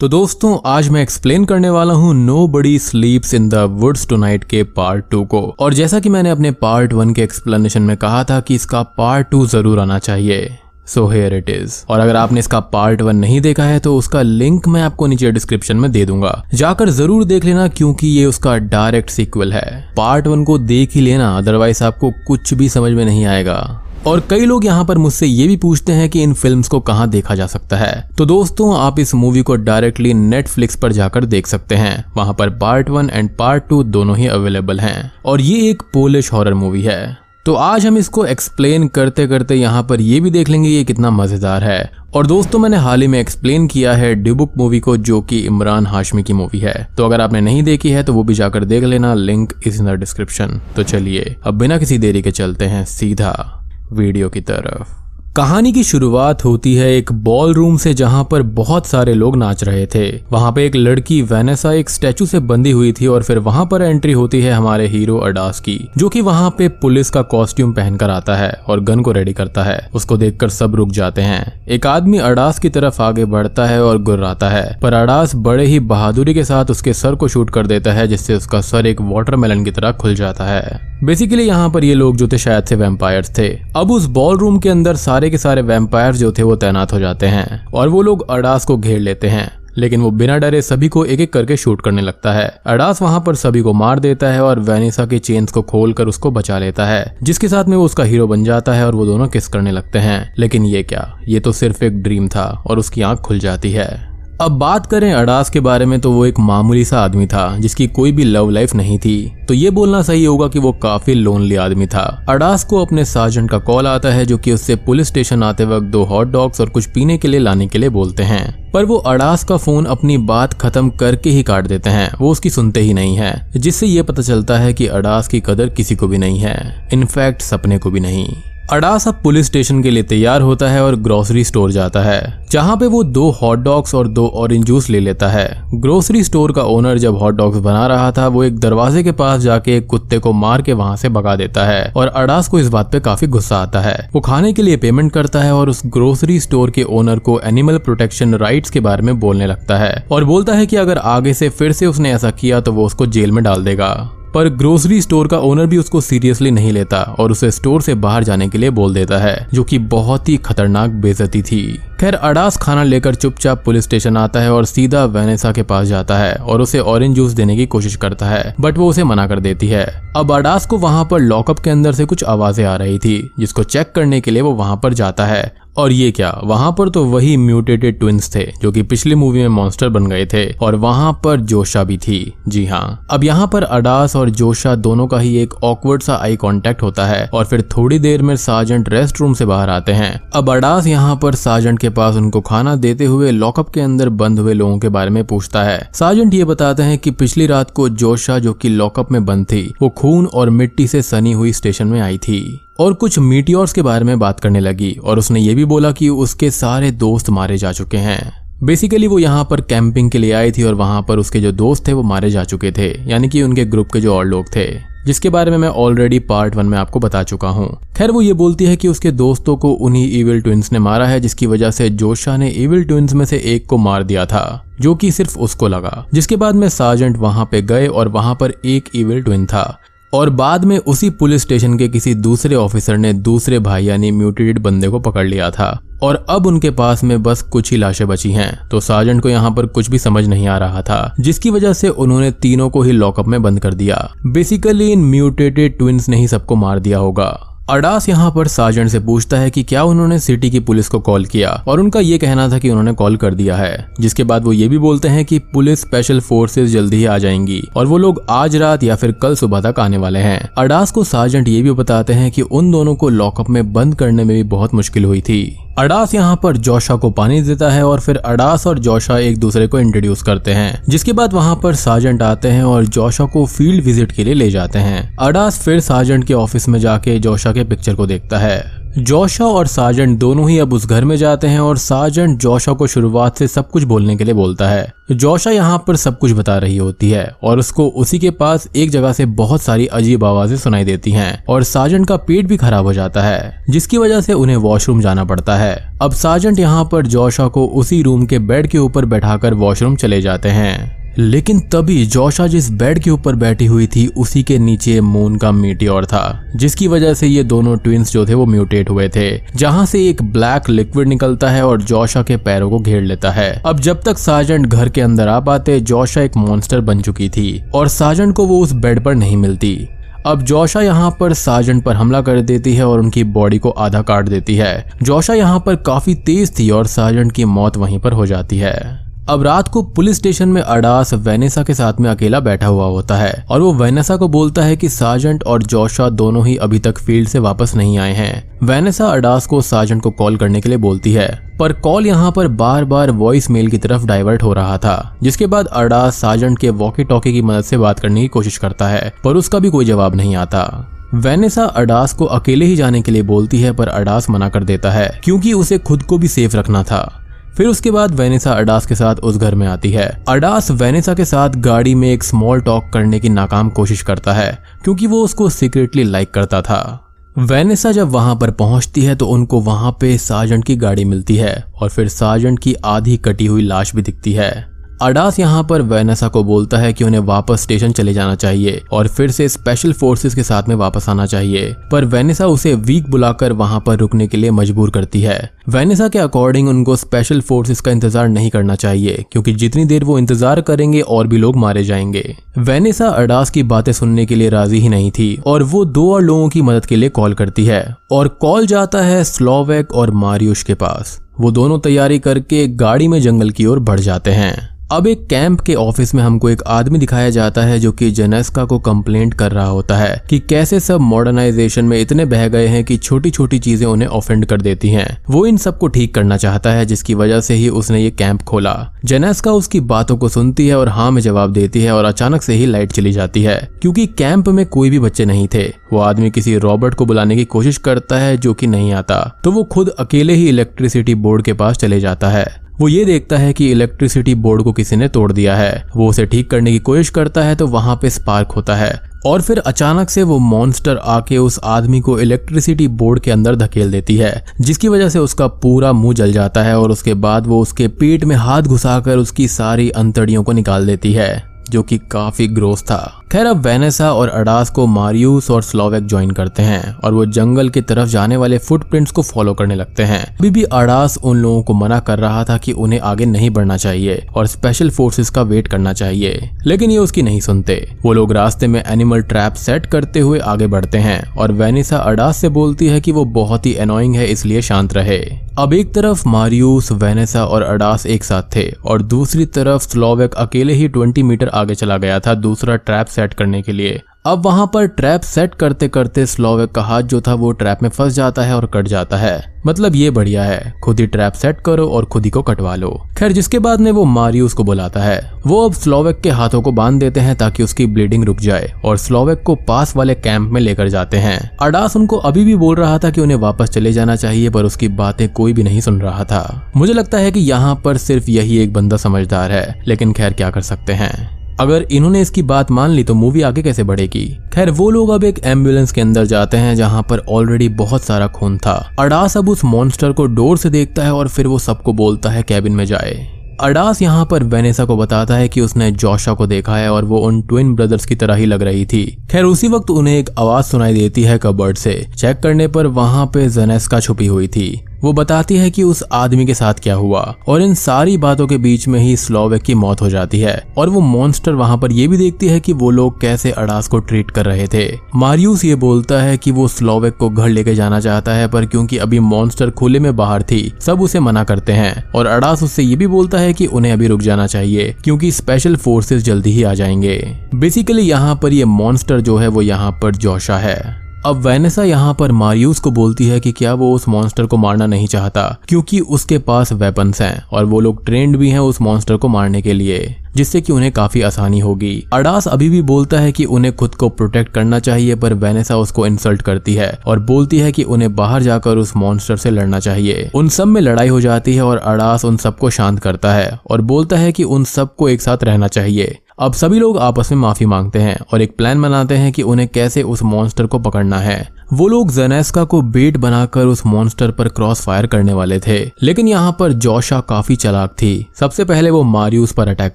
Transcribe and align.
तो 0.00 0.08
दोस्तों, 0.08 0.58
आज 0.66 0.88
मैं 0.88 1.02
एक्सप्लेन 1.02 1.44
करने 1.44 1.68
वाला 1.70 1.92
हूँ 1.94 2.12
nobody 2.48 2.78
sleeps 2.78 3.32
in 3.34 3.48
the 3.48 3.58
woods 3.74 4.06
two 4.08 4.16
के 4.50 4.62
पार्ट 4.62 5.04
टू 5.10 5.22
को। 5.24 5.40
और 5.60 5.74
जैसा 5.74 6.00
कि 6.00 6.08
मैंने 6.08 6.30
अपने 6.30 6.50
पार्ट 6.52 6.92
वन 6.92 7.14
के 7.14 7.22
एक्सप्लेनेशन 7.22 7.82
में 7.82 7.96
कहा 7.96 8.22
था 8.24 8.40
कि 8.40 8.54
इसका 8.54 8.82
पार्ट 8.98 9.28
टू 9.28 9.46
ज़रूर 9.46 9.80
आना 9.80 9.98
चाहिए। 9.98 10.58
सो 10.86 11.06
हेयर 11.08 11.34
इट 11.34 11.48
इज़ 11.50 11.82
और 11.88 12.00
अगर 12.00 12.16
आपने 12.16 12.40
इसका 12.40 12.60
पार्ट 12.60 13.02
वन 13.02 13.16
नहीं 13.16 13.40
देखा 13.40 13.64
है 13.64 13.78
तो 13.78 13.96
उसका 13.96 14.22
लिंक 14.22 14.68
मैं 14.68 14.82
आपको 14.82 15.06
नीचे 15.06 15.30
डिस्क्रिप्शन 15.32 15.76
में 15.76 15.90
दे 15.92 16.04
दूँगा। 16.06 16.42
जाकर 16.54 16.90
ज़रूर 16.90 17.24
देख 17.24 17.44
लेना, 17.44 17.66
क्योंकि 17.68 18.08
ये 18.08 18.24
उसका 18.26 18.56
डायरेक्ट 18.58 19.10
सीक्वल 19.10 19.52
है। 19.52 19.94
पार्ट 19.96 20.26
वन 20.26 20.44
को 20.44 20.58
देख 20.58 20.94
ही 20.94 21.00
लेना 21.00 21.36
अदरवाइज़ 21.38 21.82
आपको 21.84 22.12
कुछ 22.26 22.54
भी 22.54 22.68
समझ 22.68 22.92
में 22.92 23.04
नहीं 23.04 23.24
आएगा। 23.26 23.58
और 24.06 24.20
कई 24.30 24.44
लोग 24.44 24.64
यहाँ 24.64 24.84
पर 24.84 24.98
मुझसे 24.98 25.26
ये 25.26 25.46
भी 25.48 25.56
पूछते 25.56 25.92
हैं 25.92 26.08
कि 26.10 26.22
इन 26.22 26.32
फिल्म्स 26.34 26.68
को 26.68 26.78
कहाँ 26.80 27.08
देखा 27.10 27.34
जा 27.34 27.46
सकता 27.46 27.76
है। 27.76 28.08
तो 28.18 28.24
दोस्तों, 28.26 28.76
आप 28.78 28.98
इस 28.98 29.14
मूवी 29.14 29.42
को 29.42 29.54
डायरेक्टली 29.56 30.12
नेटफ्लिक्स 30.14 30.76
पर 30.76 30.92
जाकर 30.92 31.24
देख 31.24 31.46
सकते 31.46 31.74
हैं। 31.74 32.04
वहाँ 32.16 32.34
पर 32.34 32.50
part 32.50 32.90
one 32.90 33.10
and 33.12 33.30
part 33.36 33.64
two 33.68 33.82
दोनों 33.82 34.16
ही 34.16 34.26
अवेलेबल 34.26 34.80
हैं। 34.80 35.12
और 35.26 35.40
ये 35.40 35.70
एक 35.70 35.82
पोलिश 35.92 36.32
हॉरर 36.32 36.54
मूवी 36.54 36.82
है। 36.82 37.16
तो 37.46 37.54
आज 37.54 37.86
हम 37.86 37.98
इसको 37.98 38.24
एक्सप्लेन 38.26 38.86
करते 38.88 39.26
करते 39.26 39.54
यहाँ 39.54 39.82
पर 39.82 40.00
ये 40.00 40.20
भी 40.20 40.30
देख 40.30 40.48
लेंगे 40.48 40.68
ये 40.68 40.84
कितना 40.84 41.10
मज़ेदार 41.10 41.64
है। 41.64 41.90
और 42.14 42.26
दोस्तों, 42.26 42.58
मैंने 42.58 42.76
हाल 42.76 43.02
ही 43.02 43.08
में 43.08 43.18
एक्सप्लेन 43.20 43.66
किया 43.66 43.92
है 43.92 44.14
डिबुक 44.14 44.52
मूवी 44.58 44.80
को, 44.80 44.96
जो 44.96 45.20
कि 45.20 45.40
इमरान 45.40 45.86
हाशमी 45.86 46.22
की 46.22 46.32
मूवी 46.32 46.58
है। 46.58 46.88
तो 46.96 47.04
अगर 47.04 47.20
आपने 47.20 47.40
नहीं 47.40 47.62
देखी 47.62 47.90
है 47.90 48.02
तो 48.02 48.12
वो 48.12 48.24
भी 48.24 48.34
जाकर 48.34 48.64
देख 48.64 48.84
लेना। 48.84 49.14
Link 49.14 49.52
is 49.66 49.82
in 49.82 49.86
the 49.86 49.98
description 49.98 50.60
तो 50.76 50.82
चलिए, 50.82 51.36
अब 51.44 51.58
बिना 51.58 51.78
किसी 51.78 51.98
देरी 51.98 52.22
के 52.22 52.30
चलते 52.32 52.64
हैं 52.64 52.84
सीधा। 52.84 53.62
वीडियो 53.92 54.28
की 54.28 54.40
तरफ़। 54.40 55.05
कहानी 55.36 55.72
की 55.72 55.82
शुरुआत 55.84 56.44
होती 56.44 56.74
है 56.74 56.86
एक 56.96 57.12
बॉल 57.12 57.52
रूम 57.54 57.76
से 57.76 57.92
जहाँ 57.94 58.22
पर 58.30 58.42
बहुत 58.42 58.86
सारे 58.86 59.14
लोग 59.14 59.36
नाच 59.36 59.64
रहे 59.64 59.86
थे। 59.86 60.04
वहाँ 60.32 60.52
पे 60.52 60.64
एक 60.66 60.76
लड़की 60.76 61.20
वेनेसा 61.22 61.72
एक 61.72 61.90
स्टैचू 61.90 62.26
से 62.26 62.38
बंधी 62.40 62.70
हुई 62.70 62.92
थी 62.92 63.06
और 63.06 63.22
फिर 63.22 63.38
वहाँ 63.38 63.66
पर 63.66 63.82
एंट्री 63.82 64.12
होती 64.12 64.40
है 64.40 64.52
हमारे 64.52 64.86
हीरो 64.86 65.18
अडास 65.18 65.60
की, 65.60 65.88
जो 65.96 66.08
कि 66.08 66.20
वहाँ 66.20 66.54
पे 66.58 66.68
पुलिस 66.68 67.10
का 67.10 67.22
कॉस्ट्यूम 67.22 67.72
पहनकर 67.72 68.10
आता 68.10 68.36
है 68.36 68.50
और 68.68 68.80
गन 68.80 69.00
को 69.00 69.12
रेडी 69.12 69.32
करता 69.32 69.62
है। 69.62 69.90
उसको 69.94 70.16
देखकर 70.16 70.48
सब 70.48 70.74
रुक 70.74 70.90
जाते 70.90 71.22
हैं। 71.22 71.66
एक 71.66 71.86
आदमी 71.86 72.18
अडास 72.18 72.58
की 72.58 72.68
तरफ़ 72.68 73.02
आगे 73.02 73.24
बढ़ता 73.24 73.66
है 73.66 73.82
और 73.84 74.02
गुर्राता 74.02 74.50
है, 74.50 74.78
पर 74.82 74.92
अडास 74.92 75.34
बड़े 75.34 75.66
ही 75.66 75.80
बहादुरी 75.80 76.34
के 76.34 76.44
साथ 76.44 76.64
उसके 76.64 76.92
सर 76.92 77.14
को 77.14 77.28
शूट 77.28 77.50
कर 77.50 77.66
देता 77.66 77.92
है, 77.92 78.08
जिससे 78.08 78.34
उसका 78.34 78.60
सर 78.60 78.86
एक 78.86 79.00
वाटरमेलन 79.02 79.64
की 79.64 79.70
तरह 79.70 79.92
खुल 79.92 80.14
जाता 80.14 80.44
है। 80.44 80.96
बेसिकली 81.04 81.42
यहाँ 81.42 81.70
पर 81.70 81.84
ये 81.84 81.94
लोग 81.94 82.16
जो 82.16 82.28
थे 82.28 82.38
शायद 82.38 82.64
से 82.64 82.76
वेम्पायर्स 82.76 83.38
थे। 83.38 83.48
अब 83.76 83.90
उस 83.90 84.06
बॉल 84.06 84.38
रूम 84.38 84.58
के 84.58 84.68
अंदर 84.68 84.96
सारे 84.96 85.25
के 85.30 85.38
सारे 85.38 85.62
वेम्पायर 85.62 86.14
जो 86.14 86.32
थे 86.32 86.42
वो 86.42 86.56
तैनात 86.56 86.92
हो 86.92 86.98
जाते 86.98 87.26
हैं 87.26 87.66
और 87.66 87.88
वो 87.88 88.02
लोग 88.02 88.30
अडास 88.30 88.64
को 88.64 88.76
घेर 88.76 89.00
लेते 89.00 89.28
हैं। 89.28 89.58
लेकिन 89.78 90.00
वो 90.00 90.10
बिना 90.10 90.38
डरे 90.38 90.62
सभी 90.62 90.88
को 90.88 91.04
एक 91.04 91.20
एक 91.20 91.32
करके 91.32 91.56
शूट 91.56 91.82
करने 91.82 92.02
लगता 92.02 92.32
है। 92.32 92.60
अडास 92.66 93.02
वहाँ 93.02 93.20
पर 93.20 93.34
सभी 93.34 93.60
को 93.60 93.72
मार 93.72 93.98
देता 93.98 94.26
है 94.26 94.42
और 94.42 94.60
वेनिसा 94.60 95.06
के 95.06 95.18
चेन्स 95.18 95.52
को 95.52 95.62
खोलकर 95.62 96.06
उसको 96.06 96.30
बचा 96.30 96.58
लेता 96.58 96.86
है, 96.86 97.16
जिसके 97.22 97.48
साथ 97.48 97.64
में 97.64 97.76
वो 97.76 97.84
उसका 97.84 98.04
हीरो 98.04 98.26
बन 98.26 98.44
जाता 98.44 98.72
है 98.72 98.86
और 98.86 98.94
वो 98.94 99.06
दोनों 99.06 99.28
किस 99.28 99.48
करने 99.48 99.70
लगते 99.70 99.98
हैं। 99.98 100.34
लेकिन 100.38 100.64
ये 100.64 100.82
क्या? 100.82 101.20
ये 101.28 101.40
तो 101.40 101.52
सिर्फ़ 101.52 101.84
एक 101.84 102.02
ड्रीम 102.02 102.28
था 102.28 102.62
और 102.66 102.78
उसकी 102.78 103.02
आँख 103.02 103.18
खुल 103.18 103.38
जाती 103.38 103.72
है। 103.72 104.15
अब 104.40 104.52
बात 104.52 104.86
करें 104.86 105.12
अडास 105.12 105.50
के 105.50 105.60
बारे 105.60 105.86
में 105.86 106.00
तो 106.00 106.12
वो 106.12 106.26
एक 106.26 106.38
मामूली 106.38 106.84
सा 106.84 107.00
आदमी 107.00 107.26
था, 107.26 107.58
जिसकी 107.58 107.86
कोई 107.86 108.12
भी 108.12 108.24
लव 108.24 108.50
लाइफ 108.50 108.74
नहीं 108.74 108.98
थी। 108.98 109.36
तो 109.48 109.54
ये 109.54 109.70
बोलना 109.70 110.02
सही 110.02 110.24
होगा 110.24 110.48
कि 110.48 110.58
वो 110.58 110.72
काफ़ी 110.72 111.14
लोनली 111.14 111.56
आदमी 111.56 111.86
था। 111.86 112.24
अडास 112.28 112.64
को 112.64 112.84
अपने 112.84 113.04
सार्जेंट 113.04 113.50
का 113.50 113.58
कॉल 113.58 113.86
आता 113.86 114.08
है, 114.08 114.26
जो 114.26 114.38
कि 114.38 114.52
उससे 114.52 114.76
पुलिस 114.76 115.08
स्टेशन 115.08 115.42
आते 115.42 115.64
वक्त 115.64 115.86
दो 115.86 116.04
हॉट 116.04 116.28
डॉग्स 116.28 116.60
और 116.60 116.68
कुछ 116.68 116.86
पीने 116.86 117.18
के 117.18 117.28
लिए 117.28 117.40
लाने 117.40 117.66
के 117.66 117.78
लिए 117.78 117.88
बोलते 117.88 118.22
हैं। 118.22 118.70
पर 118.72 118.84
वो 118.84 118.96
अडास 118.96 119.44
का 119.44 119.56
फ़ोन 119.56 119.84
अपनी 119.84 120.18
बात 120.18 120.54
खत्म 120.54 120.90
करके 120.90 121.30
ही 121.30 121.42
काट 121.42 121.66
देते 121.66 121.90
हैं। 121.90 122.12
वो 122.20 122.30
उसकी 122.30 122.50
सुनते 122.50 122.80
ही 122.80 122.94
नहीं 122.94 123.16
है, 123.16 123.50
जिससे 123.56 123.86
ये 123.86 124.02
पता 124.02 124.22
चलता 124.22 124.58
है 124.58 124.74
कि 124.74 124.86
अडास 124.86 125.28
की 125.28 125.40
कदर 125.40 125.68
किसी 125.68 125.96
को 125.96 126.08
भी 126.08 126.18
नहीं 126.18 126.38
है। 126.38 126.88
इनफैक्ट 126.92 127.42
सपने 127.42 127.78
को 127.78 127.90
भी 127.90 128.00
नहीं। 128.00 128.34
अडास 128.72 129.06
अब 129.08 129.18
पुलिस 129.22 129.46
स्टेशन 129.46 129.82
के 129.82 129.90
लिए 129.90 130.02
तैयार 130.02 130.42
होता 130.42 130.68
है 130.68 130.82
और 130.84 130.94
ग्रोसरी 130.96 131.42
स्टोर 131.44 131.72
जाता 131.72 132.00
है, 132.00 132.46
जहाँ 132.50 132.76
पे 132.76 132.86
वो 132.86 133.02
दो 133.04 133.28
हॉट 133.32 133.58
डॉग्स 133.58 133.94
और 133.94 134.08
दो 134.08 134.26
ऑरेंज 134.34 134.64
जूस 134.64 134.88
ले 134.90 135.00
लेता 135.00 135.28
है। 135.28 135.46
ग्रोसरी 135.74 136.22
स्टोर 136.24 136.52
का 136.52 136.62
ओनर 136.62 136.98
जब 136.98 137.16
हॉट 137.16 137.34
डॉग्स 137.34 137.58
बना 137.58 137.86
रहा 137.86 138.10
था, 138.12 138.26
वो 138.28 138.42
एक 138.44 138.58
दरवाजे 138.58 139.02
के 139.02 139.12
पास 139.12 139.40
जाके 139.40 139.76
एक 139.76 139.86
कुत्ते 139.86 140.18
को 140.18 140.32
मार 140.32 140.62
के 140.62 140.72
वहाँ 140.72 140.96
से 140.96 141.08
भगा 141.08 141.36
देता 141.36 141.66
है 141.66 141.92
और 141.96 142.08
अडास 142.08 142.48
को 142.48 142.58
इस 142.58 142.68
बात 142.68 142.90
पे 142.92 143.00
काफ़ी 143.00 143.26
गुस्सा 143.26 143.58
आता 143.58 143.80
है। 143.80 144.08
वो 144.14 144.20
खाने 144.20 144.52
के 144.52 144.62
लिए 144.62 144.76
पेमेंट 144.76 145.12
करता 145.12 145.42
है 145.42 145.54
और 145.54 145.70
उस 145.70 145.82
ग्रोसरी 145.86 146.40
स्टोर 146.40 146.70
के 146.70 146.82
ओनर 146.82 147.18
को 147.18 147.40
एनिमल 147.40 147.78
प्रोटेक्शन 147.78 148.34
राइट्स 148.34 148.70
के 148.70 148.80
बारे 148.80 149.02
में 149.02 149.18
बोलने 149.20 149.46
लगता 149.46 149.78
है 149.78 150.04
और 150.12 150.24
बोलता 150.24 150.54
है 150.54 150.66
की 150.66 150.76
अगर 150.76 150.98
आगे 150.98 151.34
से 151.34 151.48
फिर 151.48 151.72
से 151.72 151.86
उसने 151.86 152.12
ऐसा 152.12 152.30
किया 152.30 152.60
तो 152.60 152.72
वो 152.72 152.86
उसको 152.86 153.06
जेल 153.06 153.32
में 153.32 153.44
डाल 153.44 153.64
देगा। 153.64 154.10
पर 154.36 154.48
ग्रोसरी 154.48 155.00
स्टोर 155.02 155.28
का 155.28 155.38
ओनर 155.40 155.66
भी 155.66 155.76
उसको 155.78 156.00
सीरियसली 156.00 156.50
नहीं 156.50 156.72
लेता 156.72 156.98
और 157.18 157.32
उसे 157.32 157.50
स्टोर 157.50 157.82
से 157.82 157.94
बाहर 157.96 158.24
जाने 158.24 158.48
के 158.48 158.58
लिए 158.58 158.70
बोल 158.70 158.94
देता 158.94 159.18
है, 159.18 159.46
जो 159.54 159.64
कि 159.64 159.78
बहुत 159.78 160.28
ही 160.28 160.36
खतरनाक 160.36 160.90
बेजती 160.90 161.42
थी। 161.42 161.62
खैर, 162.00 162.14
अडास 162.14 162.56
खाना 162.56 162.82
लेकर 162.82 163.14
चुपचाप 163.14 163.62
पुलिस 163.64 163.84
स्टेशन 163.84 164.16
आता 164.16 164.40
है 164.40 164.52
और 164.52 164.64
सीधा 164.64 165.04
वेनेसा 165.06 165.52
के 165.52 165.62
पास 165.62 165.86
जाता 165.86 166.18
है 166.18 166.34
और 166.34 166.60
उसे 166.60 166.78
ऑरेंज 166.78 167.16
जूस 167.16 167.32
देने 167.32 167.56
की 167.56 167.66
कोशिश 167.66 167.96
करता 167.96 168.26
है 168.26 168.54
बट 168.60 168.78
वो 168.78 168.88
उसे 168.90 169.04
मना 169.04 169.26
कर 169.26 169.40
देती 169.40 169.68
है। 169.68 169.86
अब 170.16 170.32
अडास 170.32 170.66
को 170.66 170.78
वहाँ 170.78 171.04
पर 171.04 171.20
लॉकअप 171.20 171.58
के 171.58 171.70
अंदर 171.70 171.92
से 171.92 172.04
कुछ 172.04 172.24
आवाज़ें 172.24 172.64
आ 172.64 172.76
रही 172.76 172.98
थी, 172.98 173.30
जिसको 173.38 173.62
चेक 173.64 173.92
करने 173.94 174.20
के 174.20 174.30
लिए 174.30 174.42
वो 174.42 174.52
वहाँ 174.52 174.80
पर 174.82 174.94
जाता 174.94 175.26
है। 175.26 175.65
और 175.78 175.92
ये 175.92 176.10
क्या? 176.10 176.30
वहाँ 176.44 176.72
पर 176.78 176.88
तो 176.88 177.04
वही 177.04 177.36
म्यूटेटेड 177.36 177.98
ट्विंस 177.98 178.34
थे, 178.34 178.44
जो 178.62 178.72
कि 178.72 178.82
पिछली 178.82 179.14
मूवी 179.14 179.40
में 179.40 179.48
मॉन्स्टर 179.48 179.88
बन 179.88 180.06
गए 180.06 180.26
थे, 180.26 180.44
और 180.52 180.74
वहाँ 180.74 181.12
पर 181.24 181.40
जोशा 181.40 181.84
भी 181.84 181.98
थी। 181.98 182.34
जी 182.48 182.64
हाँ। 182.66 183.06
अब 183.10 183.24
यहाँ 183.24 183.46
पर 183.46 183.62
अडास 183.62 184.16
और 184.16 184.30
जोशा 184.30 184.74
दोनों 184.74 185.06
का 185.06 185.18
ही 185.18 185.36
एक 185.36 185.54
ऑकवर्ड 185.54 186.02
सा 186.02 186.16
आई 186.16 186.36
कांटेक्ट 186.36 186.82
होता 186.82 187.06
है, 187.06 187.28
और 187.34 187.44
फिर 187.44 187.62
थोड़ी 187.76 187.98
देर 187.98 188.22
में 188.22 188.34
सार्जेंट 188.36 188.88
रेस्ट 188.88 189.20
रूम 189.20 189.34
से 189.34 189.46
बाहर 189.46 189.70
आते 189.70 189.92
हैं। 189.92 190.20
अब 190.34 190.50
अडास 190.50 190.86
यहाँ 190.86 191.16
पर 191.16 191.34
सार्जेंट 191.34 191.78
के 191.78 191.88
पास 191.90 192.16
उनको 192.16 192.40
खाना 192.40 192.74
देते 192.76 193.04
हुए 193.04 193.30
लॉकअप 193.30 193.68
के 193.68 193.80
अंदर 193.80 194.08
बंद 194.08 194.38
हुए 194.38 194.54
लोगों 194.54 194.78
के 194.78 194.88
बारे 194.88 195.10
में 195.10 195.24
पूछता 195.24 195.62
है। 195.62 195.88
सार्जेंट 195.92 196.34
ये 196.34 196.44
बताते 196.44 196.82
हैं 196.82 196.98
कि 196.98 197.10
पिछली 197.10 197.46
रात 197.46 197.70
को 197.70 197.88
जोशा 197.88 198.38
जो 198.38 198.52
कि 198.52 198.68
लॉकअप 198.68 199.12
में 199.12 199.24
बंद 199.24 199.46
थी, 199.46 199.74
वो 199.82 199.88
खून 199.88 200.26
और 200.26 200.50
मिट्टी 200.50 200.86
से 200.86 201.02
सनी 201.02 201.32
हुई 201.32 201.52
स्टेशन 201.52 201.86
में 201.86 202.00
आई 202.00 202.18
थी। 202.18 202.65
और 202.80 202.94
कुछ 202.94 203.18
मीटियोर्स 203.18 203.72
के 203.72 203.82
बारे 203.82 204.04
में 204.04 204.18
बात 204.18 204.40
करने 204.40 204.60
लगी 204.60 204.92
और 205.04 205.18
उसने 205.18 205.40
ये 205.40 205.54
भी 205.54 205.64
बोला 205.64 205.92
कि 205.92 206.08
उसके 206.08 206.50
सारे 206.50 206.90
दोस्त 206.90 207.30
मारे 207.30 207.56
जा 207.58 207.72
चुके 207.72 207.96
हैं। 207.96 208.32
बेसिकली 208.64 209.06
वो 209.06 209.18
यहाँ 209.18 209.44
पर 209.44 209.60
कैंपिंग 209.60 210.10
के 210.10 210.18
लिए 210.18 210.32
आई 210.32 210.52
थी 210.52 210.62
और 210.62 210.74
वहाँ 210.74 211.02
पर 211.02 211.18
उसके 211.18 211.40
जो 211.40 211.52
दोस्त 211.52 211.86
थे 211.88 211.92
वो 211.92 212.02
मारे 212.02 212.30
जा 212.30 212.44
चुके 212.44 212.72
थे, 212.72 212.88
यानी 213.10 213.28
कि 213.28 213.42
उनके 213.42 213.64
ग्रुप 213.64 213.92
के 213.92 214.00
जो 214.00 214.14
और 214.14 214.24
लोग 214.24 214.46
थे, 214.56 214.66
जिसके 215.06 215.30
बारे 215.30 215.50
में 215.50 215.58
मैं 215.58 215.68
ऑलरेडी 215.68 216.18
पार्ट 216.18 216.56
वन 216.56 216.66
में 216.66 216.78
आपको 216.78 217.00
बता 217.00 217.22
चुका 217.22 217.48
हूँ। 217.48 217.68
खैर 217.96 218.10
वो 218.10 218.22
ये 218.22 218.32
बोलती 218.32 218.64
है 218.64 218.76
कि 218.76 218.88
उसके 218.88 219.10
दोस्तों 219.12 219.56
को 219.56 219.70
उन्हीं 219.70 220.10
इविल 220.10 220.40
ट्विंस 220.40 220.72
ने 220.72 220.78
मारा 220.78 221.06
है, 221.06 221.20
जिसकी 221.20 221.46
वजह 221.46 221.70
से 221.70 221.88
जोशा 221.90 222.36
ने 222.36 222.48
इविल 222.48 222.84
ट्विंस 222.84 223.12
में 223.12 223.24
से 223.24 223.38
एक 223.46 223.66
को 223.66 223.76
मार 223.76 224.02
दिया 224.02 224.26
था, 224.26 224.64
जो 224.80 224.94
कि 224.94 225.10
सिर्फ़ 225.10 225.38
उसको 225.38 225.68
लगा। 225.68 226.06
जिसके 226.14 226.36
बाद 226.36 226.54
में 226.54 226.68
सार्जेंट 226.68 227.16
वहाँ 227.16 227.48
पे 227.50 227.62
गए 227.62 227.86
और 227.86 228.08
वहाँ 228.08 228.34
पर 228.34 228.54
एक 228.64 228.88
इविल 228.94 229.22
ट्विन 229.22 229.46
था। 229.46 229.78
और 230.12 230.30
बाद 230.30 230.64
में 230.64 230.76
उसी 230.78 231.10
पुलिस 231.10 231.42
स्टेशन 231.42 231.78
के 231.78 231.88
किसी 231.88 232.14
दूसरे 232.14 232.54
ऑफिसर 232.54 232.96
ने 232.96 233.12
दूसरे 233.12 233.58
भाई 233.58 233.84
यानी 233.84 234.10
म्यूटेटेड 234.10 234.58
बंदे 234.58 234.88
को 234.88 235.00
पकड़ 235.00 235.26
लिया 235.26 235.50
था। 235.50 235.78
और 236.02 236.24
अब 236.30 236.46
उनके 236.46 236.70
पास 236.70 237.02
में 237.04 237.22
बस 237.22 237.42
कुछ 237.42 237.70
ही 237.70 237.76
लाशें 237.76 238.06
बची 238.08 238.30
हैं 238.32 238.68
तो 238.68 238.80
सार्जेंट 238.80 239.22
को 239.22 239.28
यहाँ 239.28 239.50
पर 239.50 239.66
कुछ 239.66 239.90
भी 239.90 239.98
समझ 239.98 240.26
नहीं 240.26 240.46
आ 240.48 240.58
रहा 240.58 240.82
था, 240.82 241.14
जिसकी 241.20 241.50
वजह 241.50 241.72
से 241.72 241.88
उन्होंने 241.88 242.30
तीनों 242.32 242.70
को 242.70 242.82
ही 242.82 242.92
लॉकअप 242.92 243.28
में 243.28 243.42
बंद 243.42 243.60
कर 243.60 243.74
दिया। 243.74 244.08
बेसिकली 244.26 244.90
इन 244.92 245.04
म्यूटेटेड 245.04 245.78
ट्विंस 245.78 246.08
ने 246.08 246.16
ही 246.16 246.28
सबको 246.28 246.56
मार 246.56 246.78
दिया 246.78 246.98
होगा। 246.98 247.55
अडास 247.70 248.08
यहाँ 248.08 248.30
पर 248.30 248.48
सार्जेंट 248.48 248.90
से 248.90 249.00
पूछता 249.00 249.38
है 249.38 249.50
कि 249.50 249.62
क्या 249.62 249.84
उन्होंने 249.84 250.18
सिटी 250.18 250.50
की 250.50 250.60
पुलिस 250.60 250.88
को 250.88 251.00
कॉल 251.00 251.24
किया? 251.24 251.64
और 251.68 251.80
उनका 251.80 252.00
ये 252.00 252.18
कहना 252.18 252.48
था 252.48 252.58
कि 252.58 252.70
उन्होंने 252.70 252.92
कॉल 252.92 253.16
कर 253.16 253.34
दिया 253.34 253.56
है। 253.56 253.88
जिसके 254.00 254.24
बाद 254.24 254.44
वो 254.44 254.52
ये 254.52 254.68
भी 254.68 254.78
बोलते 254.78 255.08
हैं 255.08 255.24
कि 255.24 255.38
पुलिस 255.38 255.80
स्पेशल 255.80 256.20
फोर्सेस 256.20 256.70
जल्दी 256.70 256.96
ही 256.96 257.04
आ 257.04 257.18
जाएँगी, 257.18 257.62
और 257.76 257.86
वो 257.86 257.98
लोग 257.98 258.26
आज 258.30 258.56
रात 258.56 258.82
या 258.82 258.96
फिर 258.96 259.12
कल 259.12 259.34
सुबह 259.34 259.60
तक 259.60 259.80
आने 259.80 259.96
वाले 259.96 260.18
हैं। 260.18 260.50
अडास 260.58 260.90
को 260.90 261.04
सार्जेंट 261.04 261.48
ये 261.48 261.62
भी 261.62 261.70
बताते 261.70 262.12
हैं 262.12 262.30
कि 262.30 262.42
उन 262.42 262.70
दोनों 262.70 262.94
को 262.94 263.08
लॉकअप 263.08 263.50
में 263.50 263.72
बंद 263.72 263.94
करने 263.94 264.24
में 264.24 264.36
भी 264.36 264.42
बहुत 264.42 264.74
मुश्किल 264.74 265.04
हुई 265.04 265.20
थी। 265.20 265.58
अडास 265.78 266.12
यहाँ 266.14 266.36
पर 266.42 266.56
जोशा 266.56 266.94
को 266.96 267.10
पानी 267.10 267.40
देता 267.42 267.70
है 267.70 267.82
और 267.84 268.00
फिर 268.00 268.16
अडास 268.16 268.66
और 268.66 268.78
जोशा 268.78 269.18
एक 269.18 269.38
दूसरे 269.38 269.66
को 269.66 269.80
इंट्रोड्यूस 269.80 270.22
करते 270.22 270.50
हैं, 270.50 270.82
जिसके 270.88 271.12
बाद 271.12 271.32
वहाँ 271.32 271.56
पर 271.56 271.74
साजेंट 271.74 272.22
आते 272.22 272.48
हैं 272.48 272.62
और 272.64 272.86
जोशा 272.86 273.24
को 273.24 273.44
फ़ील्ड 273.46 273.84
विज़िट 273.84 274.12
के 274.12 274.24
लिए 274.24 274.34
ले 274.34 274.50
जाते 274.50 274.78
हैं। 274.78 275.16
अडास 275.18 275.58
फिर 275.58 275.80
साजेंट 275.80 276.24
के 276.24 276.34
ऑफ़िस 276.34 276.68
में 276.68 276.78
जाके 276.78 277.18
जोशा 277.18 277.52
के 277.52 277.64
पिक्चर 277.64 277.94
को 277.94 278.06
देखता 278.06 278.38
है। 278.38 278.85
जोशा 278.98 279.44
और 279.44 279.66
साजन 279.66 280.16
दोनों 280.16 280.48
ही 280.50 280.58
अब 280.58 280.72
उस 280.72 280.86
घर 280.86 281.04
में 281.04 281.16
जाते 281.16 281.46
हैं 281.46 281.60
और 281.60 281.78
साजन 281.78 282.36
जोशा 282.36 282.72
को 282.72 282.86
शुरुआत 282.86 283.38
से 283.38 283.48
सब 283.48 283.68
कुछ 283.70 283.82
बोलने 283.82 284.16
के 284.16 284.24
लिए 284.24 284.34
बोलता 284.34 284.68
है। 284.68 284.92
जोशा 285.10 285.50
यहाँ 285.50 285.82
पर 285.86 285.96
सब 285.96 286.18
कुछ 286.18 286.32
बता 286.32 286.56
रही 286.58 286.76
होती 286.76 287.10
है 287.10 287.26
और 287.42 287.58
उसको 287.58 287.88
उसी 287.88 288.18
के 288.18 288.30
पास 288.30 288.68
एक 288.76 288.90
जगह 288.90 289.12
से 289.12 289.26
बहुत 289.26 289.62
सारी 289.62 289.86
अजीब 289.86 290.24
आवाज़ें 290.24 290.56
सुनाई 290.56 290.84
देती 290.84 291.10
हैं 291.10 291.44
और 291.44 291.62
साजन 291.62 292.04
का 292.04 292.16
पेट 292.16 292.46
भी 292.46 292.56
खराब 292.56 292.84
हो 292.84 292.92
जाता 292.92 293.22
है, 293.22 293.64
जिसकी 293.70 293.98
वजह 293.98 294.20
से 294.20 294.32
उन्हें 294.32 294.56
वॉशरूम 294.56 295.00
जाना 295.00 295.24
पड़ता 295.24 295.56
है। 295.56 295.98
अब 296.02 296.12
साजन 296.12 296.58
यहाँ 296.58 296.84
पर 296.84 297.06
जोशा 297.06 297.48
को 297.48 297.66
उसी 297.66 298.02
रूम 298.02 298.26
के 298.26 298.38
बेड 298.38 298.66
के 298.66 298.78
ऊपर 298.78 299.04
बैठाकर 299.04 299.54
वॉशरूम 299.54 299.96
चले 299.96 300.20
जाते 300.20 300.48
हैं। 300.48 300.95
लेकिन 301.18 301.60
तभी 301.60 302.06
जोशा 302.06 302.46
जिस 302.46 302.70
बेड 302.70 302.98
के 302.98 303.10
ऊपर 303.10 303.34
बैठी 303.34 303.66
हुई 303.66 303.86
थी, 303.86 304.06
उसी 304.06 304.42
के 304.42 304.58
नीचे 304.58 305.00
मून 305.00 305.36
का 305.36 305.52
मीटियोर 305.52 306.06
था, 306.06 306.44
जिसकी 306.56 306.88
वजह 306.88 307.14
से 307.14 307.26
ये 307.26 307.44
दोनों 307.44 307.76
ट्विंस 307.76 308.12
जो 308.12 308.26
थे, 308.26 308.34
वो 308.34 308.46
म्यूटेट 308.46 308.90
हुए 308.90 309.08
थे, 309.08 309.42
जहाँ 309.56 309.86
से 309.86 310.08
एक 310.08 310.22
ब्लैक 310.22 310.68
लिक्विड 310.68 311.08
निकलता 311.08 311.50
है 311.50 311.66
और 311.66 311.82
जोशा 311.82 312.22
के 312.22 312.36
पैरों 312.36 312.70
को 312.70 312.78
घेर 312.78 313.02
लेता 313.02 313.30
है। 313.30 313.62
अब 313.66 313.80
जब 313.80 314.02
तक 314.02 314.18
साजन 314.18 314.64
घर 314.64 314.88
के 314.88 315.00
अंदर 315.00 315.28
आ 315.28 315.40
पाते, 315.40 315.80
जोशा 315.80 316.22
एक 316.22 316.36
मॉन्स्टर 316.36 316.80
बन 316.80 317.00
चुकी 317.00 317.28
थी, 317.28 317.62
और 317.74 317.88
साजन 317.88 318.32
को 318.32 318.46
वो 318.46 318.60
उस 318.60 318.72
बेड 318.72 319.04
पर 319.04 319.14
नहीं 319.14 319.36
मिलती। 319.36 319.88
अब 320.26 320.42
जोशा 320.42 320.80
यहाँ 320.80 321.16
पर 321.20 321.32
साजन 321.32 321.80
पर 321.80 321.94
हमला 321.94 322.20
कर 322.20 322.40
देती 322.40 322.74
है 322.74 322.86
और 322.86 323.00
उनकी 323.00 323.24
बॉडी 323.24 323.58
को 323.58 323.70
आधा 323.70 324.02
काट 324.02 324.28
देती 324.28 324.56
है। 324.56 324.90
जोशा 325.02 325.34
यहाँ 325.34 325.62
पर 325.66 325.76
काफ़ी 325.76 326.14
तेज 326.14 326.58
थी 326.58 326.70
और 326.70 326.86
साजन 326.86 327.30
की 327.30 327.44
मौत 327.44 327.76
वहीं 327.76 327.98
पर 327.98 328.12
हो 328.12 328.26
जाती 328.26 328.58
है। 328.58 329.05
अब 329.28 329.42
रात 329.42 329.68
को 329.68 329.82
पुलिस 329.82 330.16
स्टेशन 330.16 330.48
में 330.48 330.60
अडास 330.62 331.12
वेनेसा 331.14 331.62
के 331.62 331.74
साथ 331.74 331.94
में 332.00 332.08
अकेला 332.10 332.40
बैठा 332.40 332.66
हुआ 332.66 332.84
होता 332.86 333.16
है 333.16 333.44
और 333.50 333.60
वो 333.60 333.72
वेनेसा 333.74 334.16
को 334.16 334.28
बोलता 334.28 334.62
है 334.62 334.76
कि 334.76 334.88
सार्जेंट 334.88 335.42
और 335.42 335.62
जोशा 335.62 336.08
दोनों 336.10 336.46
ही 336.46 336.56
अभी 336.56 336.78
तक 336.78 336.98
फ़ील्ड 336.98 337.28
से 337.28 337.38
वापस 337.38 337.74
नहीं 337.74 337.98
आए 337.98 338.12
हैं। 338.12 338.58
वेनेसा 338.62 339.06
अडास 339.06 339.46
को 339.46 339.60
सार्जेंट 339.60 340.02
को 340.02 340.10
कॉल 340.10 340.36
करने 340.36 340.60
के 340.60 340.68
लिए 340.68 340.78
बोलती 340.78 341.12
है, 341.12 341.56
पर 341.58 341.72
कॉल 341.72 342.06
यहाँ 342.06 342.30
पर 342.32 342.48
बार 342.48 342.84
बार 342.84 343.10
वॉइस 343.10 343.50
मेल 343.50 343.68
की 343.68 343.78
तरफ़ 343.78 344.06
डाइवर्ट 344.06 344.42
हो 344.42 344.52
रहा 344.52 344.78
था, 344.78 345.16
जिसके 345.22 345.46
बाद 345.46 345.66
अडास 345.66 346.16
सार्जेंट 346.16 346.58
के 346.58 346.70
वॉकी 346.70 347.04
टॉकी 347.04 347.32
की 347.32 347.42
मदद 347.42 347.64
से 347.64 347.78
बात 347.78 348.00
करने 348.00 348.20
की 348.20 348.28
कोशिश 348.28 348.58
करता 348.58 348.88
है, 348.88 349.12
पर 349.24 349.36
उसका 349.36 349.58
भी 349.58 349.70
कोई 349.70 349.84
जवाब 349.84 350.14
नहीं 350.14 350.36
आता। 350.36 350.92
वेनेसा 351.14 351.64
अडास 351.64 352.14
को 352.14 352.24
अकेले 352.24 352.64
ही 352.64 352.76
जाने 352.76 353.02
के 353.02 353.12
लिए 353.12 353.22
बोलती 353.22 353.60
है, 353.60 353.72
पर 353.72 353.88
अडास 353.88 354.30
मना 354.30 354.48
कर 354.48 354.64
देता 354.64 354.90
है, 354.90 355.20
क्योंकि 355.24 355.52
उसे 355.52 355.78
खुद 355.78 356.02
को 356.02 356.18
भी 356.18 356.28
सेफ़ 356.28 356.56
रखना 356.56 356.82
था। 356.82 357.22
फिर 357.56 357.66
उसके 357.66 357.90
बाद 357.90 358.14
वेनेसा 358.14 358.52
अडास 358.52 358.86
के 358.86 358.94
साथ 358.94 359.16
उस 359.16 359.36
घर 359.36 359.54
में 359.54 359.66
आती 359.66 359.90
है। 359.90 360.08
अडास 360.28 360.70
वेनेसा 360.70 361.14
के 361.14 361.24
साथ 361.24 361.50
गाड़ी 361.58 361.94
में 361.94 362.08
एक 362.12 362.24
स्मॉल 362.24 362.60
टॉक 362.60 362.90
करने 362.92 363.20
की 363.20 363.28
नाकाम 363.28 363.70
कोशिश 363.70 364.02
करता 364.02 364.32
है, 364.32 364.58
क्योंकि 364.84 365.06
वो 365.06 365.22
उसको 365.22 365.48
सीक्रेटली 365.50 366.04
लाइक 366.04 366.30
करता 366.30 366.62
था। 366.62 367.02
वेनेसा 367.38 367.92
जब 367.92 368.08
वहाँ 368.08 368.36
पर 368.36 368.50
पहुँचती 368.50 369.02
है 369.02 369.14
तो 369.14 369.26
उनको 369.26 369.60
वहाँ 369.60 369.96
पे 370.00 370.16
साजन 370.18 370.62
की 370.62 370.76
गाड़ी 370.76 371.04
मिलती 371.04 371.36
है, 371.36 371.64
और 371.74 371.88
फिर 371.88 372.08
साजन 372.08 372.56
की 372.56 372.74
आधी 372.84 373.16
कटी 373.16 373.46
हुई 373.46 373.62
लाश 373.62 373.94
भी 373.94 374.02
दिखती 374.02 374.32
है। 374.32 374.75
अडास 375.02 375.38
यहाँ 375.38 375.62
पर 375.62 375.82
वेनेसा 375.82 376.28
को 376.28 376.42
बोलता 376.44 376.78
है 376.78 376.92
कि 376.92 377.04
उन्हें 377.04 377.20
वापस 377.20 377.62
स्टेशन 377.62 377.92
चले 377.92 378.12
जाना 378.14 378.34
चाहिए 378.34 378.80
और 378.92 379.08
फिर 379.08 379.30
से 379.30 379.48
स्पेशल 379.48 379.92
फोर्सेस 379.92 380.34
के 380.34 380.42
साथ 380.42 380.68
में 380.68 380.74
वापस 380.74 381.08
आना 381.08 381.26
चाहिए। 381.26 381.74
पर 381.92 382.04
वेनेसा 382.04 382.46
उसे 382.46 382.74
वीक 382.74 383.10
बुलाकर 383.10 383.52
वहाँ 383.52 383.80
पर 383.86 383.96
रुकने 383.96 384.26
के 384.26 384.36
लिए 384.36 384.50
मजबूर 384.50 384.90
करती 384.90 385.20
है। 385.20 385.38
वेनेसा 385.68 386.08
के 386.08 386.18
अकॉर्डिंग 386.18 386.68
उनको 386.68 386.96
स्पेशल 386.96 387.40
फोर्सेस 387.40 387.80
का 387.80 387.90
इंतज़ार 387.90 388.28
नहीं 388.28 388.50
करना 388.50 388.74
चाहिए, 388.74 389.24
क्योंकि 389.32 389.52
जितनी 389.52 389.84
देर 389.84 390.04
वो 390.04 390.18
इंतज़ार 390.18 390.60
करेंगे 390.60 391.00
और 391.00 391.26
भी 391.26 391.36
लोग 391.36 391.56
मारे 391.56 391.82
जाएँगे। 391.84 392.36
वेनेसा 392.58 393.08
अडास 393.08 393.50
की 393.50 393.62
बातें 393.64 393.92
सुनने 393.92 394.24
के 394.26 394.34
लिए 394.34 394.48
राज़ी 394.48 394.78
ही 394.78 394.88
नहीं 394.88 395.10
थी 395.10 395.34
और 395.46 395.62
वो 395.62 395.84
दो 395.84 396.12
और 396.14 396.22
लोगों 396.22 396.48
की 396.48 396.62
मदद 396.62 396.86
के 396.86 396.96
लिए 396.96 397.08
कॉल 397.08 397.34
करती 397.34 397.64
है 397.64 397.84
और 398.12 398.28
कॉल 398.40 398.66
जाता 398.66 399.02
है 399.02 399.22
स्लोवेक 399.24 399.92
और 399.92 400.10
मारियुश 400.14 400.62
के 400.62 400.74
पास। 400.74 401.18
वो 401.40 401.50
दोनों 401.50 401.78
तैयारी 401.78 402.18
करके 402.18 402.66
गाड़ी 402.68 403.08
में 403.08 403.20
जंगल 403.20 403.50
की 403.50 403.66
ओर 403.66 403.78
बढ़ 403.80 404.00
जाते 404.00 404.30
हैं। 404.30 404.75
अब 404.90 405.06
एक 405.06 405.26
कैंप 405.26 405.60
के 405.60 405.74
ऑफ़िस 405.74 406.14
में 406.14 406.22
हमको 406.22 406.48
एक 406.50 406.62
आदमी 406.66 406.98
दिखाया 406.98 407.30
जाता 407.30 407.62
है 407.62 407.78
जो 407.78 407.90
कि 407.92 408.10
जेनेस्का 408.10 408.64
को 408.64 408.78
कंप्लेंट 408.78 409.32
कर 409.34 409.52
रहा 409.52 409.66
होता 409.66 409.96
है 409.96 410.22
कि 410.30 410.38
कैसे 410.40 410.78
सब 410.80 411.00
मॉडर्नाइजेशन 411.00 411.84
में 411.84 411.98
इतने 412.00 412.24
बह 412.24 412.46
गए 412.48 412.66
हैं 412.66 412.82
कि 412.84 412.96
छोटी 412.96 413.30
छोटी 413.30 413.58
चीज़ें 413.58 413.86
उन्हें 413.86 414.08
ऑफेंड 414.08 414.46
कर 414.46 414.60
देती 414.60 414.88
हैं। 414.88 415.06
वो 415.30 415.44
इन 415.46 415.56
सबको 415.56 415.88
ठीक 415.88 416.14
करना 416.14 416.36
चाहता 416.36 416.72
है, 416.72 416.84
जिसकी 416.86 417.14
वजह 417.14 417.40
से 417.40 417.54
ही 417.54 417.68
उसने 417.70 418.02
ये 418.02 418.10
कैंप 418.10 418.42
खोला। 418.42 418.74
जेनेस्का 419.04 419.52
उसकी 419.52 419.80
बातों 419.82 420.16
को 420.16 420.28
सुनती 420.28 420.66
है 420.68 420.78
और 420.78 420.88
हाँ 420.88 421.10
में 421.10 421.20
जवाब 421.22 421.52
देती 421.52 421.82
है 421.82 421.94
और 421.94 422.04
अचानक 422.04 422.42
से 422.42 422.54
ही 422.54 422.66
लाइट 422.66 422.92
चली 422.92 423.12
जाती 423.12 423.42
है, 423.42 423.56
क्योंकि 423.82 424.06
कैंप 424.08 424.48
में 424.48 424.64
कोई 424.66 424.90
भी 424.90 424.98
बच्चे 424.98 425.24
नहीं 425.24 425.48
थे। 425.54 425.64
वो 425.92 425.98
आदमी 426.00 426.30
किसी 426.30 426.56
रॉबर्ट 426.58 426.94
को 426.94 427.06
बुलाने 427.06 427.36
की 427.36 427.44
कोशिश 427.46 427.78
करता 427.78 428.18
है 428.18 428.36
जो 428.36 428.54
कि 428.54 428.66
नहीं 428.66 428.92
आता 428.92 429.18
तो 429.44 429.52
वो 429.52 429.64
खुद 429.64 429.88
अकेले 429.90 430.34
ही 430.34 430.48
इलेक्ट्रिसिटी 430.48 431.14
बोर्ड 431.16 431.44
के 431.44 431.52
पास 431.54 431.76
चले 431.76 432.00
जाता 432.00 432.28
है। 432.28 432.46
वो 432.80 432.88
ये 432.88 433.04
देखता 433.04 433.36
है 433.36 433.52
कि 433.52 433.70
इलेक्ट्रिसिटी 433.72 434.34
बोर्ड 434.34 434.62
को 434.62 434.72
किसी 434.72 434.96
ने 434.96 435.08
तोड़ 435.08 435.30
दिया 435.32 435.54
है। 435.56 435.84
वो 435.96 436.08
उसे 436.08 436.26
ठीक 436.26 436.50
करने 436.50 436.72
की 436.72 436.78
कोशिश 436.78 437.10
करता 437.10 437.42
है 437.42 437.54
तो 437.56 437.66
वहाँ 437.66 437.96
पे 437.96 438.10
स्पार्क 438.10 438.52
होता 438.52 438.74
है। 438.74 439.00
और 439.26 439.42
फिर 439.42 439.58
अचानक 439.58 440.10
से 440.10 440.22
वो 440.22 440.38
मॉन्स्टर 440.38 440.96
आके 440.96 441.38
उस 441.38 441.58
आदमी 441.64 442.00
को 442.00 442.18
इलेक्ट्रिसिटी 442.20 442.88
बोर्ड 442.88 443.20
के 443.20 443.30
अंदर 443.30 443.56
धकेल 443.56 443.90
देती 443.90 444.16
है, 444.16 444.44
जिसकी 444.60 444.88
वजह 444.88 445.08
से 445.08 445.18
उसका 445.18 445.46
पूरा 445.46 445.92
मुँह 445.92 446.14
जल 446.14 446.32
जाता 446.32 446.62
है 446.62 446.78
और 446.78 446.90
उसके 446.90 447.14
बाद 447.14 447.46
वो 447.46 447.60
उसके 447.62 447.88
पेट 447.88 448.24
में 448.24 448.36
हाथ 448.36 448.62
घुसाकर 448.62 449.16
उसकी 449.16 449.48
सारी 449.48 449.90
अंतड़ियों 449.90 450.42
को 450.42 450.52
निकाल 450.52 450.86
देती 450.86 451.12
है। 451.12 451.55
जो 451.70 451.82
कि 451.82 451.98
काफ़ी 452.10 452.46
ग्रोस 452.48 452.82
था। 452.82 452.98
खैर, 453.32 453.46
अब 453.46 453.56
वेनेसा 453.58 454.12
और 454.12 454.28
अडास 454.28 454.70
को 454.70 454.86
मारियूस 454.86 455.50
और 455.50 455.62
स्लोवेक 455.62 456.06
ज्वाइन 456.06 456.30
करते 456.30 456.62
हैं 456.62 456.94
और 456.94 457.14
वो 457.14 457.24
जंगल 457.26 457.68
की 457.68 457.80
तरफ़ 457.80 458.08
जाने 458.08 458.36
वाले 458.36 458.58
फुटप्रिंट्स 458.58 459.12
को 459.12 459.22
फॉलो 459.22 459.54
करने 459.54 459.74
लगते 459.74 460.02
हैं। 460.02 460.24
अभी 460.28 460.50
भी 460.50 460.62
अडास 460.62 461.18
उन 461.18 461.36
लोगों 461.36 461.62
को 461.62 461.74
मना 461.74 461.98
कर 462.00 462.18
रहा 462.18 462.44
था 462.44 462.56
कि 462.58 462.72
उन्हें 462.72 463.00
आगे 463.00 463.26
नहीं 463.26 463.50
बढ़ना 463.50 463.76
चाहिए 463.76 464.26
और 464.36 464.46
स्पेशल 464.46 464.90
फोर्सेस 464.90 465.30
का 465.30 465.42
वेट 465.42 465.68
करना 465.68 465.92
चाहिए, 465.92 466.50
लेकिन 466.66 466.90
ये 466.90 466.98
उसकी 466.98 467.22
नहीं 467.22 467.40
सुनते। 467.40 467.76
वो 468.02 468.12
लोग 468.12 468.32
रास्ते 468.32 468.66
में 468.66 468.82
एनिमल 468.84 469.22
ट्रैप 469.22 469.54
सेट 469.56 469.86
करते 469.86 470.20
हुए 470.20 470.38
आगे 470.38 470.66
बढ़ते 470.66 470.98
हैं 470.98 471.20
और 471.30 471.52
वेनेसा 471.52 471.96
अडास 471.96 472.36
से 472.36 472.48
बोलती 472.50 472.86
है 472.86 473.00
कि 473.00 473.12
वो 473.12 473.24
बहुत 473.24 473.66
ही 473.66 473.74
अनोइंग 473.74 474.16
है, 474.16 474.26
इसलिए 474.26 474.62
शांत 474.62 474.94
रहे। 474.94 475.45
अब 475.58 475.72
एक 475.72 475.94
तरफ़ 475.94 476.28
मारियूस, 476.28 476.92
वेनेसा 476.92 477.44
और 477.44 477.62
अडास 477.62 478.06
एक 478.06 478.24
साथ 478.24 478.42
थे, 478.56 478.70
और 478.84 479.02
दूसरी 479.02 479.46
तरफ़ 479.46 479.82
स्लोवेक 479.82 480.34
अकेले 480.34 480.72
ही 480.72 480.88
20 480.88 481.22
मीटर 481.22 481.48
आगे 481.48 481.74
चला 481.74 481.96
गया 481.96 482.20
था, 482.20 482.34
दूसरा 482.34 482.76
ट्रैप 482.76 483.06
सेट 483.06 483.34
करने 483.34 483.62
के 483.62 483.72
लिए। 483.72 484.02
अब 484.26 484.44
वहाँ 484.44 484.70
पर 484.74 484.86
ट्रैप 484.86 485.20
सेट 485.20 485.54
करते 485.54 485.88
करते 485.88 486.26
स्लोवेक 486.26 486.70
का 486.70 486.82
हाथ 486.82 487.02
जो 487.02 487.20
था 487.20 487.34
वो 487.34 487.52
ट्रैप 487.52 487.82
में 487.82 487.90
फंस 487.90 488.12
जाता 488.12 488.42
है 488.42 488.56
और 488.56 488.66
कट 488.66 488.88
जाता 488.88 489.16
है। 489.16 489.62
मतलब 489.66 489.94
ये 489.96 490.10
बढ़िया 490.10 490.44
है, 490.44 490.74
खुद 490.84 491.00
ही 491.00 491.06
ट्रैप 491.06 491.32
सेट 491.32 491.60
करो 491.60 491.88
और 491.88 492.04
खुद 492.04 492.24
ही 492.24 492.30
को 492.30 492.42
कटवा 492.42 492.74
लो। 492.74 493.08
खैर, 493.18 493.32
जिसके 493.32 493.58
बाद 493.58 493.80
में 493.80 493.92
वो 493.92 494.04
मारियूस 494.04 494.52
को 494.52 494.64
बुलाता 494.64 495.00
है। 495.00 495.32
वो 495.46 495.68
अब 495.68 495.74
स्लोवेक 495.74 496.20
के 496.20 496.30
हाथों 496.30 496.62
को 496.62 496.72
बाँध 496.72 497.00
देते 497.00 497.20
हैं 497.20 497.36
ताकि 497.36 497.62
उसकी 497.62 497.86
ब्लीडिंग 497.86 498.24
रुक 498.24 498.40
जाए 498.40 498.72
और 498.84 498.96
स्लोवेक 498.96 499.42
को 499.42 499.54
पास 499.54 499.96
वाले 499.96 500.14
कैंप 500.14 500.50
में 500.52 500.60
लेकर 500.60 500.88
जाते 500.88 501.16
हैं। 501.16 501.56
अडास 501.62 501.96
उनको 501.96 502.16
अभी 502.16 502.44
भी 502.44 502.56
बोल 502.56 502.76
रहा 502.76 502.98
था 502.98 503.10
कि 503.10 503.20
उन्हें 503.20 503.38
वापस 503.38 503.70
चले 503.70 503.92
जाना 503.92 504.16
चाहिए, 504.16 504.50
पर 504.50 504.64
उसकी 504.64 504.88
बातें 504.88 505.28
कोई 505.28 505.52
भी 505.52 505.62
नहीं 505.62 505.80
सुन 505.80 506.00
रहा 506.00 506.24
था। 506.24 506.72
मुझे 506.76 506.92
लगता 506.92 507.18
है 507.18 507.32
कि 507.32 507.40
यहाँ 507.40 507.80
पर 507.84 507.96
सिर्फ़ 507.96 508.30
यही 508.30 508.58
एक 508.58 508.72
बंदा 508.72 508.96
समझदार 508.96 509.52
है, 509.52 509.82
लेकिन 509.86 510.12
खैर 510.12 510.32
क्या 510.32 510.50
कर 510.50 510.60
सकते 510.60 510.92
हैं। 510.92 511.35
अगर 511.60 511.86
इन्होंने 511.90 512.20
इसकी 512.20 512.42
बात 512.42 512.70
मान 512.70 512.90
ली 512.90 513.04
तो 513.04 513.14
मूवी 513.14 513.42
आगे 513.42 513.62
कैसे 513.62 513.82
बढ़ेगी? 513.82 514.38
खैर, 514.54 514.70
वो 514.70 514.90
लोग 514.90 515.10
अब 515.10 515.24
एक 515.24 515.38
एंबुलेंस 515.44 515.92
के 515.92 516.00
अंदर 516.00 516.24
जाते 516.24 516.56
हैं 516.56 516.74
जहाँ 516.76 517.02
पर 517.02 517.18
ऑलरेडी 517.18 517.68
बहुत 517.68 518.02
सारा 518.02 518.26
खून 518.26 518.58
था। 518.58 518.92
अडास 518.98 519.36
अब 519.36 519.48
उस 519.48 519.64
मॉन्स्टर 519.64 520.12
को 520.12 520.26
डोर 520.26 520.58
से 520.58 520.70
देखता 520.70 521.04
है 521.04 521.14
और 521.14 521.28
फिर 521.28 521.46
वो 521.46 521.58
सबको 521.58 521.92
बोलता 521.92 522.30
है, 522.30 522.42
कैबिन 522.42 522.72
में 522.72 522.84
जाए। 522.84 523.26
अडास 523.60 524.02
यहाँ 524.02 524.26
पर 524.30 524.42
वेनेसा 524.44 524.84
को 524.84 524.96
बताता 524.96 525.34
है 525.34 525.48
कि 525.48 525.60
उसने 525.60 525.90
जोशा 525.90 526.34
को 526.34 526.46
देखा 526.46 526.76
है 526.76 526.92
और 526.92 527.04
वो 527.04 527.18
उन 527.18 527.42
ट्विन 527.42 527.74
ब्रदर्स 527.74 528.04
की 528.06 528.14
तरह 528.14 528.34
ही 528.34 528.46
लग 528.46 528.62
रही 528.62 528.84
थी। 528.86 529.04
खैर, 529.30 529.44
उसी 529.44 529.68
वक्त 529.68 529.90
उन्हें 529.90 530.18
एक 530.18 530.30
आवाज़ 530.38 530.66
सुनाई 530.66 530.94
देती 530.94 531.22
है 531.22 531.38
कबर्ड 531.38 531.76
से। 531.76 532.06
चेक 532.16 532.40
करने 532.40 532.68
पर 532.68 532.86
वहाँ 532.86 533.26
पे 533.26 533.48
जेनेस्का 533.48 534.00
छुपी 534.00 534.26
हुई 534.26 534.48
थी। 534.48 534.84
वो 535.02 535.12
बताती 535.12 535.56
है 535.56 535.70
कि 535.70 535.82
उस 535.82 536.02
आदमी 536.12 536.46
के 536.46 536.54
साथ 536.54 536.74
क्या 536.74 536.94
हुआ, 536.94 537.34
और 537.48 537.62
इन 537.62 537.74
सारी 537.74 538.16
बातों 538.16 538.46
के 538.46 538.58
बीच 538.58 538.88
में 538.88 539.00
ही 539.00 539.16
स्लोवेक 539.16 539.62
की 539.62 539.74
मौत 539.74 540.00
हो 540.00 540.10
जाती 540.10 540.40
है, 540.40 540.62
और 540.78 540.88
वो 540.88 541.00
मॉन्स्टर 541.00 541.52
वहाँ 541.52 541.78
पर 541.78 541.92
ये 541.92 542.08
भी 542.08 542.16
देखती 542.16 542.48
है 542.48 542.60
कि 542.60 542.72
वो 542.72 542.90
लोग 542.90 543.20
कैसे 543.20 543.50
अडास 543.50 543.88
को 543.88 543.98
ट्रीट 543.98 544.30
कर 544.30 544.46
रहे 544.46 544.66
थे। 544.74 544.98
मारियूस 545.14 545.64
ये 545.64 545.74
बोलता 545.74 546.22
है 546.22 546.36
कि 546.36 546.50
वो 546.50 546.68
स्लोवेक 546.68 547.16
को 547.16 547.30
घर 547.30 547.48
लेके 547.48 547.74
जाना 547.74 548.00
चाहता 548.00 548.32
है, 548.32 548.48
पर 548.48 548.66
क्योंकि 548.66 548.98
अभी 548.98 549.18
मॉन्स्टर 549.18 549.70
खुले 549.70 549.98
में 549.98 550.16
बाहर 550.16 550.42
थी, 550.42 550.72
सब 550.80 551.00
उसे 551.00 551.20
मना 551.20 551.44
करते 551.44 551.72
हैं, 551.72 552.10
और 552.10 552.26
अडास 552.26 552.62
उससे 552.62 552.82
ये 552.82 552.96
भी 552.96 553.06
बोलता 553.06 553.38
है 553.38 553.52
कि 553.52 553.66
उन्हें 553.66 553.92
अभी 553.92 554.06
रुक 554.06 554.20
जाना 554.20 554.46
चाहिए, 554.46 554.96
क्योंकि 555.04 555.32
स्पेशल 555.32 555.76
फोर्सेस 555.76 556.22
जल्दी 556.22 556.50
ही 556.50 556.62
आ 556.62 556.74
जाएँगे। 556.74 557.38
बेसिकली 557.54 558.02
यहाँ 558.02 558.36
पर 558.42 558.52
ये 558.52 558.64
मॉन्स्टर 558.64 559.20
जो 559.20 559.36
है, 559.36 559.48
वो 559.48 559.62
यहाँ 559.62 559.92
पर 559.92 560.14
जोशा 560.14 560.56
है। 560.56 561.05
अब 561.26 561.36
वेनेसा 561.36 561.84
यहाँ 561.84 562.12
पर 562.14 562.32
मारियूस 562.32 562.80
को 562.80 562.90
बोलती 562.90 563.26
है 563.26 563.38
कि 563.40 563.52
क्या 563.52 563.72
वो 563.74 563.90
उस 563.94 564.06
मॉन्स्टर 564.08 564.46
को 564.46 564.56
मारना 564.56 564.86
नहीं 564.86 565.06
चाहता, 565.06 565.42
क्योंकि 565.68 565.98
उसके 566.00 566.38
पास 566.38 566.72
वेपन्स 566.72 567.20
हैं 567.22 567.42
और 567.52 567.64
वो 567.64 567.80
लोग 567.80 568.04
ट्रेंड 568.06 568.36
भी 568.36 568.50
हैं 568.50 568.58
उस 568.58 568.80
मॉन्स्टर 568.80 569.16
को 569.16 569.28
मारने 569.28 569.62
के 569.62 569.72
लिए, 569.72 570.14
जिससे 570.36 570.60
कि 570.60 570.72
उन्हें 570.72 570.90
काफ़ी 570.92 571.22
आसानी 571.22 571.58
होगी। 571.58 572.04
अडास 572.12 572.46
अभी 572.48 572.68
भी 572.70 572.82
बोलता 572.82 573.20
है 573.20 573.32
कि 573.32 573.44
उन्हें 573.46 573.74
खुद 573.76 573.94
को 573.94 574.08
प्रोटेक्ट 574.08 574.52
करना 574.52 574.78
चाहिए, 574.78 575.14
पर 575.14 575.34
वेनेसा 575.34 575.76
उसको 575.76 576.06
इंसल्ट 576.06 576.42
करती 576.42 576.74
है 576.74 576.90
और 577.06 577.18
बोलती 577.22 577.58
है 577.58 577.72
कि 577.72 577.82
उन्हें 577.82 578.14
बाहर 578.16 578.42
जाकर 578.42 578.76
उस 578.76 578.96
मॉन्स्टर 578.96 579.36
से 579.36 579.50
लड़ना 579.50 579.80
चाहिए। 579.80 580.30
उन 580.34 580.48
सब 580.48 580.66
में 580.66 580.80
लड़ाई 580.80 581.08
हो 581.08 581.20
जाती 581.20 581.54
है 581.54 581.62
और 581.62 581.78
अडास 581.78 582.24
उन 582.24 582.36
सबको 582.36 582.70
शांत 582.70 583.00
करता 583.00 583.32
है 583.34 583.58
और 583.70 583.80
बोलता 583.82 584.16
है 584.16 584.32
कि 584.32 584.44
उन 584.44 584.64
सबको 584.66 585.08
एक 585.08 585.22
साथ 585.22 585.44
रहना 585.44 585.68
चाहिए। 585.68 586.18
अब 586.38 586.52
सभी 586.52 586.78
लोग 586.78 586.98
आपस 586.98 587.32
में 587.32 587.38
माफ़ी 587.38 587.66
मांगते 587.66 587.98
हैं 587.98 588.16
और 588.32 588.42
एक 588.42 588.56
प्लान 588.56 588.82
बनाते 588.82 589.16
हैं 589.16 589.32
कि 589.32 589.42
उन्हें 589.42 589.68
कैसे 589.68 590.02
उस 590.02 590.22
मॉन्स्टर 590.22 590.66
को 590.66 590.78
पकड़ना 590.78 591.18
है। 591.18 591.55
वो 591.72 591.88
लोग 591.88 592.12
जेनेस्का 592.12 592.64
को 592.64 592.80
बेट 592.82 593.16
बनाकर 593.16 593.64
उस 593.66 593.86
मॉन्स्टर 593.86 594.30
पर 594.30 594.48
क्रॉस 594.48 594.80
फायर 594.82 595.06
करने 595.06 595.32
वाले 595.32 595.58
थे। 595.58 595.90
लेकिन 596.02 596.28
यहाँ 596.28 596.56
पर 596.58 596.72
जोशा 596.72 597.20
काफ़ी 597.20 597.56
चलाक 597.56 597.90
थी। 597.90 598.26
सबसे 598.40 598.64
पहले 598.64 598.90
वो 598.90 599.02
मारियूस 599.02 599.52
पर 599.52 599.68
अटैक 599.68 599.94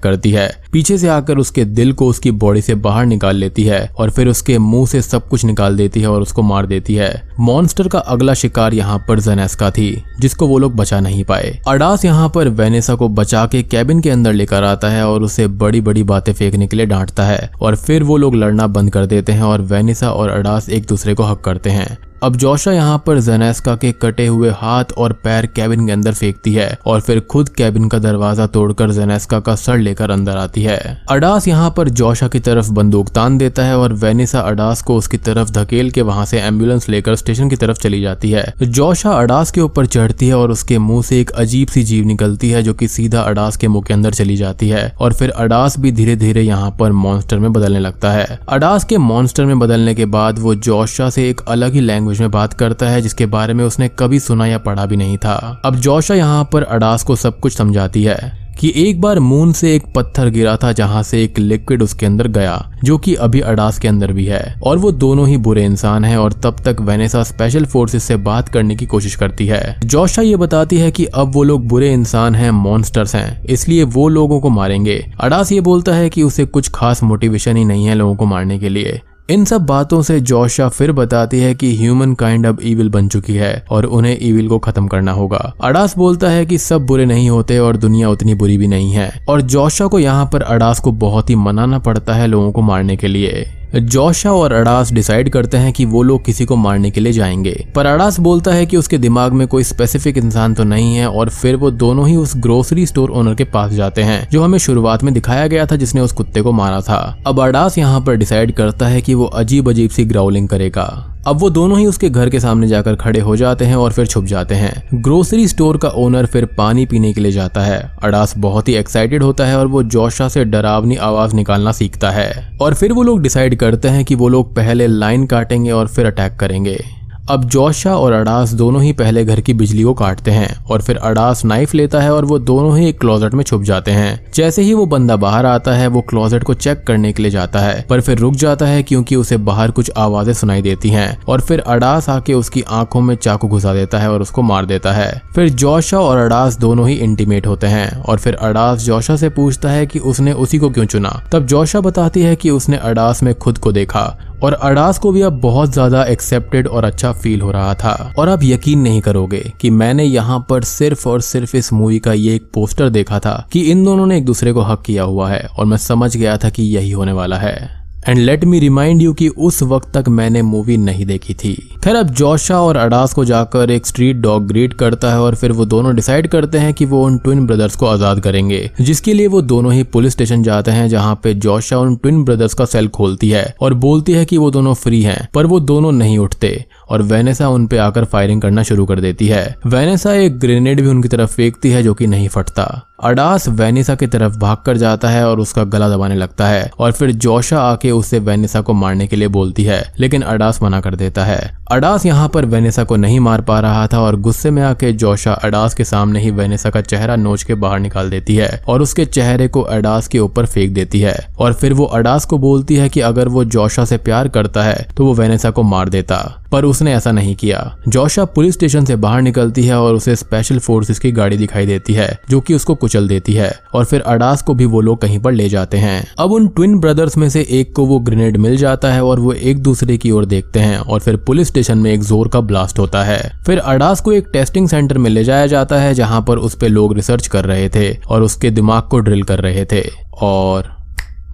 करती 0.00 0.30
है। 0.30 0.64
पीछे 0.72 0.98
से 0.98 1.08
आकर 1.08 1.38
उसके 1.38 1.64
दिल 1.64 1.92
को 1.92 2.06
उसकी 2.06 2.30
बॉडी 2.30 2.62
से 2.62 2.74
बाहर 2.74 3.06
निकाल 3.06 3.36
लेती 3.36 3.64
है 3.64 3.90
और 3.98 4.10
फिर 4.10 4.28
उसके 4.28 4.58
मुँह 4.58 4.86
से 4.86 5.02
सब 5.02 5.28
कुछ 5.28 5.44
निकाल 5.44 5.76
देती 5.76 6.00
है 6.00 6.06
और 6.06 6.22
उसको 6.22 6.42
मार 6.42 6.66
देती 6.66 6.94
है। 6.94 7.30
मॉन्स्टर 7.40 7.88
का 7.88 7.98
अगला 7.98 8.34
शिकार 8.34 8.74
यहाँ 8.74 8.98
पर 9.08 9.20
जेनेस्का 9.20 9.70
थी, 9.70 10.02
जिसको 10.20 10.46
वो 10.46 10.58
लोग 10.58 10.76
बचा 10.76 11.00
नहीं 11.00 11.24
पाए। 11.24 11.58
अडास 11.68 12.04
यहाँ 12.04 12.28
पर 12.28 12.48
वेनेसा 12.48 12.94
को 12.94 13.08
बचा 13.08 13.46
के 13.46 13.62
कैबिन 13.62 14.00
के 14.00 14.10
अंदर 14.10 14.32
लेकर 14.32 14.64
आता 14.64 14.88
है 14.88 15.08
और 15.08 15.22
उसे 15.22 15.46
बड़ी 15.46 15.80
बड़ी 15.80 16.02
बातें 16.02 16.32
फेंकने 16.32 16.66
के 16.66 16.76
लिए 16.76 16.86
डांटता 16.86 17.24
है। 17.24 17.50
और 17.62 17.76
फिर 17.76 18.02
वो 18.02 18.16
लोग 18.16 18.34
लड़ना 18.34 18.66
बंद 18.66 18.90
कर 18.90 19.06
देते 19.06 19.32
हैं 19.32 19.42
और 19.42 19.60
वेनेसा 19.60 20.10
और 20.10 20.28
अडास 20.28 20.68
एक 20.68 20.86
दूसरे 20.86 21.14
को 21.14 21.22
हक 21.22 21.40
करते 21.40 21.61
हैं। 21.70 22.11
अब 22.22 22.36
जोशा 22.36 22.72
यहाँ 22.72 22.98
पर 23.06 23.18
जेनेस्का 23.18 23.74
के 23.76 23.90
कटे 23.92 24.26
हुए 24.26 24.50
हाथ 24.50 24.92
और 24.96 25.12
पैर 25.24 25.46
कैबिन 25.46 25.86
के 25.86 25.92
अंदर 25.92 26.12
फेंकती 26.12 26.52
है 26.54 26.78
और 26.86 27.00
फिर 27.00 27.20
खुद 27.20 27.48
कैबिन 27.48 27.88
का 27.88 27.98
दरवाज़ा 27.98 28.46
तोड़कर 28.46 28.90
जेनेस्का 28.90 29.40
का 29.40 29.54
सर 29.54 29.78
लेकर 29.78 30.10
अंदर 30.10 30.36
आती 30.36 30.62
है। 30.62 30.76
अडास 31.10 31.48
यहाँ 31.48 31.72
पर 31.76 31.88
जोशा 31.90 32.28
की 32.28 32.40
तरफ़ 32.40 32.70
बंदूक 32.72 33.08
तान 33.08 33.38
देता 33.38 33.64
है 33.64 33.78
और 33.78 33.92
वेनिसा 33.94 34.40
अडास 34.40 34.82
को 34.82 34.96
उसकी 34.96 35.18
तरफ़ 35.18 35.50
धकेल 35.50 35.90
के 35.90 36.02
वहाँ 36.02 36.24
से 36.24 36.40
एंबुलेंस 36.40 36.88
लेकर 36.88 37.16
स्टेशन 37.16 37.48
की 37.48 37.56
तरफ़ 37.56 37.78
चली 37.78 38.00
जाती 38.02 38.30
है। 38.30 38.44
जोशा 38.62 39.12
अडास 39.12 39.50
के 39.50 39.60
ऊपर 39.60 39.86
चढ़ती 39.86 40.28
है 40.28 40.34
और 40.34 40.50
उसके 40.50 40.78
मुँह 40.78 41.02
से 41.02 41.20
एक 41.20 41.30
अजीब 41.36 41.68
सी 41.68 41.82
जीव 41.82 42.04
निकलती 42.04 42.50
है 42.50 42.62
जो 42.62 42.74
की 42.74 42.88
सीधा 42.88 43.22
अडास 43.22 43.56
के 43.56 43.68
मुँह 43.68 43.84
के 43.88 43.94
अंदर 43.94 44.14
चली 44.14 44.36
जाती 44.36 44.68
है 44.68 44.86
और 45.00 45.12
फिर 45.12 45.30
अडास 45.30 45.78
भी 45.78 45.92
धीरे 45.92 46.16
धीरे 46.16 46.42
यहाँ 46.42 46.70
पर 46.80 46.92
मॉन्स्टर 46.92 47.38
में 47.38 47.52
बदलने 47.52 47.80
लगता 47.80 48.12
है। 48.12 48.38
अडास 48.48 48.84
के 48.84 48.98
मॉन्स्टर 49.00 49.44
में 49.44 49.58
बदलने 49.58 49.94
के 49.94 50.06
बाद 50.06 50.38
वो 50.38 50.54
जोशा 50.62 51.10
से 51.10 51.28
एक 51.30 51.40
अलग 51.48 51.72
ही 51.72 51.80
लैंग्वेज 51.80 52.10
लैंग्वेज 52.12 52.20
में 52.20 52.30
बात 52.30 52.52
करता 52.54 52.88
है, 52.88 53.00
जिसके 53.02 53.26
बारे 53.28 53.54
में 53.54 53.64
उसने 53.64 53.88
कभी 53.98 54.20
सुना 54.20 54.46
या 54.46 54.58
पढ़ा 54.58 54.86
भी 54.86 54.96
नहीं 54.96 55.16
था। 55.18 55.60
अब 55.64 55.76
जोशा 55.78 56.14
यहाँ 56.14 56.48
पर 56.52 56.62
अडास 56.64 57.02
को 57.02 57.16
सब 57.16 57.40
कुछ 57.40 57.56
समझाती 57.56 58.02
है 58.04 58.40
कि 58.58 58.72
एक 58.76 59.00
बार 59.00 59.18
मून 59.18 59.52
से 59.52 59.74
एक 59.76 59.84
पत्थर 59.94 60.28
गिरा 60.28 60.56
था, 60.56 60.72
जहाँ 60.72 61.02
से 61.02 61.22
एक 61.24 61.38
लिक्विड 61.38 61.82
उसके 61.82 62.06
अंदर 62.06 62.26
गया, 62.28 62.56
जो 62.84 62.96
कि 62.98 63.14
अभी 63.16 63.40
अडास 63.42 63.78
के 63.78 63.88
अंदर 63.88 64.12
भी 64.12 64.24
है। 64.24 64.42
और 64.62 64.78
वो 64.78 64.90
दोनों 64.92 65.26
ही 65.28 65.36
बुरे 65.36 65.64
इंसान 65.64 66.04
हैं, 66.04 66.16
और 66.16 66.32
तब 66.32 66.56
तक 66.64 66.80
वेनेसा 66.80 67.22
स्पेशल 67.22 67.64
फोर्सेस 67.64 68.04
से 68.04 68.16
बात 68.18 68.48
करने 68.48 68.76
की 68.76 68.86
कोशिश 68.86 69.14
करती 69.16 69.46
है। 69.46 69.62
जोशा 69.84 70.22
ये 70.22 70.36
बताती 70.36 70.78
है 70.78 70.90
कि 70.90 71.04
अब 71.04 71.32
वो 71.32 71.42
लोग 71.42 71.66
बुरे 71.68 71.92
इंसान 71.92 72.34
हैं 72.34 72.50
मॉन्स्टर्स 72.50 73.14
हैं, 73.14 73.44
इसलिए 73.44 73.84
वो 73.84 74.08
लोगों 74.08 74.40
को 74.40 74.50
मारेंगे। 74.50 75.04
अडास 75.20 75.52
ये 75.52 75.60
बोलता 75.60 75.94
है 75.94 76.10
कि 76.10 76.22
उसे 76.22 76.44
कुछ 76.44 76.70
खास 76.74 77.02
मोटिवेशन 77.02 77.56
ही 77.56 77.64
नहीं 77.64 77.86
है 77.86 77.94
लोगों 77.94 78.14
को 78.16 78.26
मारने 78.26 78.58
के 78.58 78.68
लिए। 78.68 79.00
इन 79.30 79.44
सब 79.44 79.66
बातों 79.66 80.02
से 80.02 80.20
जोशा 80.20 80.68
फिर 80.68 80.92
बताती 80.92 81.38
है 81.40 81.54
कि 81.54 81.76
ह्यूमन 81.76 82.14
काइंड 82.14 82.46
अब 82.46 82.58
ईविल 82.62 82.88
बन 82.88 83.08
चुकी 83.08 83.34
है 83.34 83.64
और 83.70 83.84
उन्हें 83.84 84.18
ईविल 84.22 84.48
को 84.48 84.58
खत्म 84.58 84.88
करना 84.88 85.12
होगा। 85.12 85.54
अडास 85.60 85.96
बोलता 85.96 86.30
है 86.30 86.46
कि 86.46 86.58
सब 86.58 86.86
बुरे 86.86 87.04
नहीं 87.04 87.30
होते 87.30 87.58
और 87.58 87.76
दुनिया 87.76 88.10
उतनी 88.10 88.34
बुरी 88.34 88.58
भी 88.58 88.66
नहीं 88.66 88.92
है। 88.92 89.24
और 89.28 89.40
जोशा 89.40 89.86
को 89.86 89.98
यहाँ 89.98 90.30
पर 90.32 90.42
अडास 90.42 90.80
को 90.80 90.92
बहुत 90.92 91.30
ही 91.30 91.34
मनाना 91.34 91.78
पड़ता 91.78 92.14
है 92.14 92.26
लोगों 92.26 92.52
को 92.52 92.62
मारने 92.62 92.96
के 92.96 93.06
लिए। 93.06 93.61
जोशा 93.80 94.32
और 94.32 94.52
अडास 94.52 94.92
डिसाइड 94.92 95.30
करते 95.30 95.56
हैं 95.56 95.72
कि 95.72 95.84
वो 95.84 96.02
लोग 96.02 96.24
किसी 96.24 96.44
को 96.44 96.56
मारने 96.56 96.90
के 96.90 97.00
लिए 97.00 97.12
जाएँगे। 97.12 97.66
पर 97.74 97.86
अडास 97.86 98.20
बोलता 98.20 98.52
है 98.52 98.66
कि 98.66 98.76
उसके 98.76 98.98
दिमाग 98.98 99.32
में 99.32 99.48
कोई 99.48 99.62
स्पेसिफिक 99.62 100.18
इंसान 100.18 100.54
तो 100.54 100.64
नहीं 100.64 100.96
है 100.96 101.08
और 101.08 101.28
फिर 101.28 101.56
वो 101.56 101.70
दोनों 101.70 102.08
ही 102.08 102.16
उस 102.16 102.32
ग्रोसरी 102.36 102.86
स्टोर 102.86 103.10
ओनर 103.10 103.34
के 103.34 103.44
पास 103.44 103.72
जाते 103.72 104.02
हैं, 104.02 104.28
जो 104.30 104.42
हमें 104.42 104.58
शुरुआत 104.58 105.02
में 105.02 105.14
दिखाया 105.14 105.46
गया 105.46 105.66
था 105.66 105.76
जिसने 105.76 106.00
उस 106.00 106.12
कुत्ते 106.12 106.42
को 106.42 106.52
मारा 106.52 106.80
था। 106.80 107.18
अब 107.26 107.40
अडास 107.40 107.78
यहाँ 107.78 108.00
पर 108.00 108.14
डिसाइड 108.14 108.52
करता 108.52 108.86
है 108.86 109.00
कि 109.00 109.14
वो 109.14 109.24
अजीब 109.24 109.68
अजीब 109.68 109.90
सी 109.90 110.04
ग्राउलिंग 110.04 110.48
करेगा। 110.48 111.11
अब 111.26 111.38
वो 111.38 111.50
दोनों 111.50 111.78
ही 111.78 111.86
उसके 111.86 112.10
घर 112.10 112.30
के 112.30 112.40
सामने 112.40 112.66
जाकर 112.66 112.94
खड़े 112.94 113.20
हो 113.20 113.36
जाते 113.36 113.64
हैं 113.64 113.76
और 113.76 113.92
फिर 113.92 114.06
छुप 114.06 114.24
जाते 114.24 114.54
हैं। 114.54 114.88
ग्रोसरी 114.94 115.48
स्टोर 115.48 115.76
का 115.76 115.88
ओनर 115.88 116.26
फिर 116.26 116.44
पानी 116.44 116.86
पीने 116.86 117.12
के 117.12 117.20
लिए 117.20 117.32
जाता 117.32 117.60
है। 117.60 117.96
अडास 118.02 118.34
बहुत 118.38 118.68
ही 118.68 118.74
एक्साइटेड 118.74 119.22
होता 119.22 119.44
है 119.44 119.58
और 119.58 119.66
वो 119.66 119.82
जोशा 119.82 120.28
से 120.28 120.44
डरावनी 120.44 120.96
आवाज़ 120.96 121.34
निकालना 121.34 121.72
सीखता 121.72 122.10
है। 122.10 122.58
और 122.62 122.74
फिर 122.74 122.92
वो 122.92 123.02
लोग 123.02 123.22
डिसाइड 123.22 123.56
करते 123.56 123.88
हैं 123.88 124.04
कि 124.04 124.14
वो 124.14 124.28
लोग 124.28 124.56
पहले 124.56 124.86
लाइन 124.86 125.26
काटेंगे 125.26 125.70
और 125.70 125.88
फिर 125.88 126.06
अटैक 126.06 126.36
करेंगे। 126.36 126.84
अब 127.30 127.44
जोशा 127.44 127.94
और 127.96 128.12
अडास 128.12 128.52
दोनों 128.52 128.82
ही 128.82 128.92
पहले 128.92 129.24
घर 129.24 129.40
की 129.40 129.52
बिजली 129.54 129.82
को 129.82 129.92
काटते 129.94 130.30
हैं 130.30 130.64
और 130.64 130.82
फिर 130.82 130.96
अडास 130.96 131.44
नाइफ 131.44 131.74
लेता 131.74 132.00
है 132.00 132.12
और 132.14 132.24
वो 132.24 132.38
दोनों 132.38 132.78
ही 132.78 132.88
एक 132.88 132.98
क्लोजेट 133.00 133.34
में 133.34 133.42
छुप 133.44 133.62
जाते 133.62 133.90
हैं। 133.90 134.32
जैसे 134.34 134.62
ही 134.62 134.72
वो 134.74 134.86
बंदा 134.86 135.16
बाहर 135.16 135.46
आता 135.46 135.72
है, 135.72 135.86
वो 135.86 136.00
क्लोजेट 136.00 136.44
को 136.44 136.54
चेक 136.54 136.82
करने 136.86 137.12
के 137.12 137.22
लिए 137.22 137.30
जाता 137.30 137.58
है, 137.58 137.84
पर 137.90 138.00
फिर 138.00 138.18
रुक 138.18 138.34
जाता 138.34 138.66
है 138.66 138.82
क्योंकि 138.82 139.16
उसे 139.16 139.36
बाहर 139.36 139.70
कुछ 139.70 139.90
आवाज़ें 139.96 140.32
सुनाई 140.34 140.62
देती 140.62 140.88
हैं 140.88 141.22
और 141.28 141.40
फिर 141.40 141.60
अडास 141.60 142.08
आके 142.08 142.34
उसकी 142.34 142.62
आँखों 142.62 143.00
में 143.00 143.14
चाकू 143.14 143.48
घुसा 143.48 143.74
देता 143.74 143.98
है 143.98 144.10
और 144.12 144.22
उसको 144.22 144.42
मार 144.42 144.66
देता 144.66 144.92
है। 144.92 145.22
फिर 145.34 145.48
जोशा 145.48 146.00
और 146.00 146.18
अडास 146.18 146.58
दोनों 146.58 146.88
ही 146.88 146.94
इंटीमेट 146.94 147.46
होते 147.46 147.66
हैं 147.66 147.90
और 147.98 148.18
फिर 148.18 148.34
अडास 148.34 148.82
जोशा 148.82 149.16
से 149.16 149.28
पूछता 149.28 149.70
है 149.70 149.86
कि 149.86 149.98
उसने 149.98 150.32
उसी 150.32 150.58
को 150.58 150.70
क्यों 150.70 150.86
चुना। 150.86 151.20
तब 151.32 151.46
जोशा 151.46 151.80
बताती 151.80 152.22
है 152.22 152.36
कि 152.36 152.50
उसने 152.50 152.76
अडास 152.76 153.22
में 153.22 153.34
खुद 153.34 153.58
को 153.58 153.72
देखा 153.72 154.04
और 154.42 154.52
अडास 154.52 154.98
को 154.98 155.12
भी 155.12 155.22
अब 155.22 155.40
बहुत 155.40 155.72
ज़्यादा 155.72 156.04
एक्सेप्टेड 156.04 156.68
और 156.68 156.84
अच्छा 156.84 157.12
फील 157.12 157.40
हो 157.40 157.50
रहा 157.50 157.74
था। 157.74 158.12
और 158.18 158.28
आप 158.28 158.40
यकीन 158.42 158.80
नहीं 158.80 159.00
करोगे 159.00 159.40
कि 159.60 159.70
मैंने 159.70 160.04
यहाँ 160.04 160.44
पर 160.50 160.64
सिर्फ़ 160.64 161.08
और 161.08 161.20
सिर्फ़ 161.20 161.56
इस 161.56 161.72
मूवी 161.72 161.98
का 161.98 162.12
ये 162.12 162.34
एक 162.34 162.50
पोस्टर 162.54 162.88
देखा 162.88 163.18
था 163.18 163.48
कि 163.52 163.60
इन 163.62 163.84
दोनों 163.84 164.06
ने 164.06 164.16
एक 164.16 164.24
दूसरे 164.24 164.52
को 164.52 164.62
हक 164.62 164.82
किया 164.82 165.02
हुआ 165.02 165.30
है 165.30 165.46
और 165.48 165.64
मैं 165.64 165.76
समझ 165.76 166.16
गया 166.16 166.36
था 166.36 166.50
कि 166.50 166.62
यही 166.76 166.90
होने 166.90 167.12
वाला 167.12 167.36
है। 167.36 167.81
And 168.08 168.18
let 168.18 168.44
me 168.44 168.58
remind 168.58 169.02
you 169.02 169.12
कि 169.12 169.28
उस 169.28 169.62
वक्त 169.62 169.92
तक 169.96 170.08
मैंने 170.08 170.42
मूवी 170.42 170.76
नहीं 170.76 171.04
देखी 171.06 171.34
थी। 171.34 171.54
खैर, 171.84 171.96
अब 171.96 172.10
जोशा 172.10 172.60
और 172.60 172.76
अडास 172.76 173.12
को 173.12 173.24
जाकर 173.24 173.70
एक 173.70 173.86
स्ट्रीट 173.86 174.16
डॉग 174.16 174.46
ग्रीट 174.46 174.72
करता 174.72 175.10
है 175.10 175.20
और 175.20 175.34
फिर 175.34 175.52
वो 175.52 175.64
दोनों 175.64 175.94
डिसाइड 175.96 176.26
करते 176.26 176.58
हैं 176.58 176.74
कि 176.74 176.84
वो 176.84 177.04
उन 177.06 177.18
ट्विन 177.18 177.46
ब्रदर्स 177.46 177.76
को 177.76 177.86
आज़ाद 177.86 178.20
करेंगे। 178.20 178.70
जिसके 178.80 179.14
लिए 179.14 179.26
वो 179.26 179.42
दोनों 179.42 179.72
ही 179.72 179.82
पुलिस 179.82 180.12
स्टेशन 180.12 180.42
जाते 180.42 180.70
हैं, 180.70 180.88
जहाँ 180.88 181.20
पे 181.22 181.34
जोशा 181.34 181.78
उन 181.78 181.96
ट्विन 181.96 182.24
ब्रदर्स 182.24 182.54
का 182.54 182.64
सेल 182.64 182.88
खोलती 182.88 183.30
है 183.30 183.54
और 183.60 183.74
बोलती 183.74 184.12
है 184.12 184.24
कि 184.24 184.38
वो 184.38 184.50
दोनों 184.50 184.74
फ्री 184.74 185.02
हैं, 185.02 185.28
पर 185.34 185.46
वो 185.46 185.60
दोनों 185.60 185.92
नहीं 185.92 186.18
उठते। 186.18 186.64
और 186.88 187.02
वेनेसा 187.02 187.48
उन 187.48 187.66
पे 187.66 187.76
आकर 187.78 188.04
फायरिंग 188.04 188.42
करना 188.42 188.62
शुरू 188.62 188.86
कर 188.86 189.00
देती 189.00 189.26
है। 189.26 189.56
वेनेसा 189.66 190.14
एक 190.14 190.38
ग्रेनेड 190.38 190.80
भी 190.80 190.88
उनकी 190.88 191.08
तरफ़ 191.08 191.34
फेंकती 191.34 191.70
है 191.70 191.82
जो 191.82 191.94
कि 191.94 192.06
नहीं 192.06 192.28
फटता। 192.28 192.88
अडास 193.02 193.48
वेनिसा 193.48 193.94
की 193.94 194.06
तरफ़ 194.06 194.36
भागकर 194.36 194.76
जाता 194.76 195.08
है 195.08 195.26
और 195.28 195.40
उसका 195.40 195.62
गला 195.64 195.88
दबाने 195.88 196.14
लगता 196.14 196.48
है 196.48 196.70
और 196.78 196.92
फिर 196.92 197.12
जोशा 197.12 197.60
आके 197.60 197.90
उसे 197.90 198.18
वेनिसा 198.18 198.60
को 198.60 198.72
मारने 198.72 199.06
के 199.06 199.16
लिए 199.16 199.28
बोलती 199.28 199.64
है, 199.64 199.92
लेकिन 199.98 200.22
अडास 200.22 200.62
मना 200.62 200.80
कर 200.80 200.94
देता 200.94 201.24
है। 201.24 201.58
अडास 201.70 202.06
यहाँ 202.06 202.28
पर 202.28 202.44
वेनेसा 202.44 202.84
को 202.84 202.96
नहीं 202.96 203.20
मार 203.20 203.40
पा 203.40 203.58
रहा 203.60 203.86
था 203.86 204.00
और 204.00 204.16
गुस्से 204.16 204.50
में 204.50 204.62
आके 204.62 204.92
जोशा 204.92 205.32
अडास 205.32 205.74
के 205.74 205.84
सामने 205.84 206.20
ही 206.20 206.30
वेनेसा 206.30 206.70
का 206.70 206.80
चेहरा 206.80 207.16
नोच 207.16 207.42
के 207.42 207.54
बाहर 207.54 207.80
निकाल 207.80 208.10
देती 208.10 208.36
है 208.36 208.62
और 208.68 208.82
उसके 208.82 209.04
चेहरे 209.04 209.48
को 209.48 209.60
अडास 209.60 210.08
के 210.08 210.18
ऊपर 210.18 210.46
फेंक 210.46 210.74
देती 210.74 211.00
है 211.00 211.16
और 211.38 211.52
फिर 211.52 211.74
वो 211.74 211.84
अडास 211.84 212.24
को 212.24 212.38
बोलती 212.38 212.76
है 212.76 212.88
कि 212.88 213.00
अगर 213.00 213.28
वो 213.28 213.44
जोशा 213.44 213.84
से 213.84 213.96
प्यार 213.96 214.28
करता 214.28 214.62
है 214.62 214.86
तो 214.96 215.06
वो 215.06 215.14
वेनेसा 215.14 215.50
को 215.50 215.62
मार 215.62 215.88
देता। 215.88 216.38
पर 216.52 216.64
उसने 216.64 216.94
ऐसा 216.94 217.12
नहीं 217.12 217.34
किया। 217.34 217.76
जोशा 217.88 218.24
पुलिस 218.24 218.54
स्टेशन 218.54 218.84
से 218.84 218.96
बाहर 218.96 219.22
निकलती 219.22 219.64
है 219.66 219.78
और 219.80 219.94
उसे 219.94 220.16
स्पेशल 220.16 220.58
फोर्सेस 220.58 220.98
की 220.98 221.12
गाड़ी 221.12 221.36
दिखाई 221.36 221.66
देती 221.66 221.94
है, 221.94 222.18
जो 222.30 222.40
कि 222.40 222.54
उसको 222.54 222.74
कुचल 222.92 223.08
देती 223.08 223.32
है 223.32 223.52
और 223.74 223.84
फिर 223.84 224.00
अडास 224.02 224.42
को 224.42 224.54
भी 224.54 224.64
वो 224.66 224.80
लोग 224.80 225.00
कहीं 225.00 225.18
पर 225.18 225.32
ले 225.32 225.48
जाते 225.48 225.76
हैं। 225.76 226.04
अब 226.18 226.32
उन 226.32 226.48
ट्विन 226.48 226.78
ब्रदर्स 226.80 227.16
में 227.16 227.28
से 227.30 227.46
एक 227.50 227.74
को 227.76 227.84
वो 227.86 227.98
ग्रेनेड 228.00 228.36
मिल 228.36 228.56
जाता 228.56 228.92
है 228.92 229.04
और 229.04 229.20
वो 229.20 229.32
एक 229.32 229.62
दूसरे 229.62 229.96
की 229.96 230.10
ओर 230.10 230.24
देखते 230.24 230.60
हैं 230.60 230.78
और 230.78 231.00
फिर 231.00 231.16
पुलिस 231.26 231.48
स्टेशन 231.48 231.78
में 231.78 231.92
एक 231.92 232.02
ज़ोर 232.02 232.28
का 232.28 232.40
ब्लास्ट 232.42 232.78
होता 232.78 233.02
है। 233.04 233.20
फिर 233.46 233.58
अडास 233.58 234.00
को 234.00 234.12
एक 234.12 234.28
टेस्टिंग 234.32 234.68
सेंटर 234.68 234.98
में 234.98 235.10
ले 235.10 235.24
जाया 235.24 235.46
जाता 235.46 235.80
है, 235.80 235.94
जहाँ 235.94 236.20
पर 236.22 236.38
उस 236.38 236.54
पर 236.54 236.68
लोग 236.68 236.94
रिसर्च 236.94 237.26
कर 237.26 237.44
रहे 237.44 237.68
थे 237.68 237.92
और 238.00 238.22
उसके 238.22 238.50
दिमाग 238.50 238.82
को 238.82 238.98
ड्रिल 238.98 239.22
कर 239.22 239.40
रहे 239.40 239.64
थे 239.64 239.82
और 240.22 240.70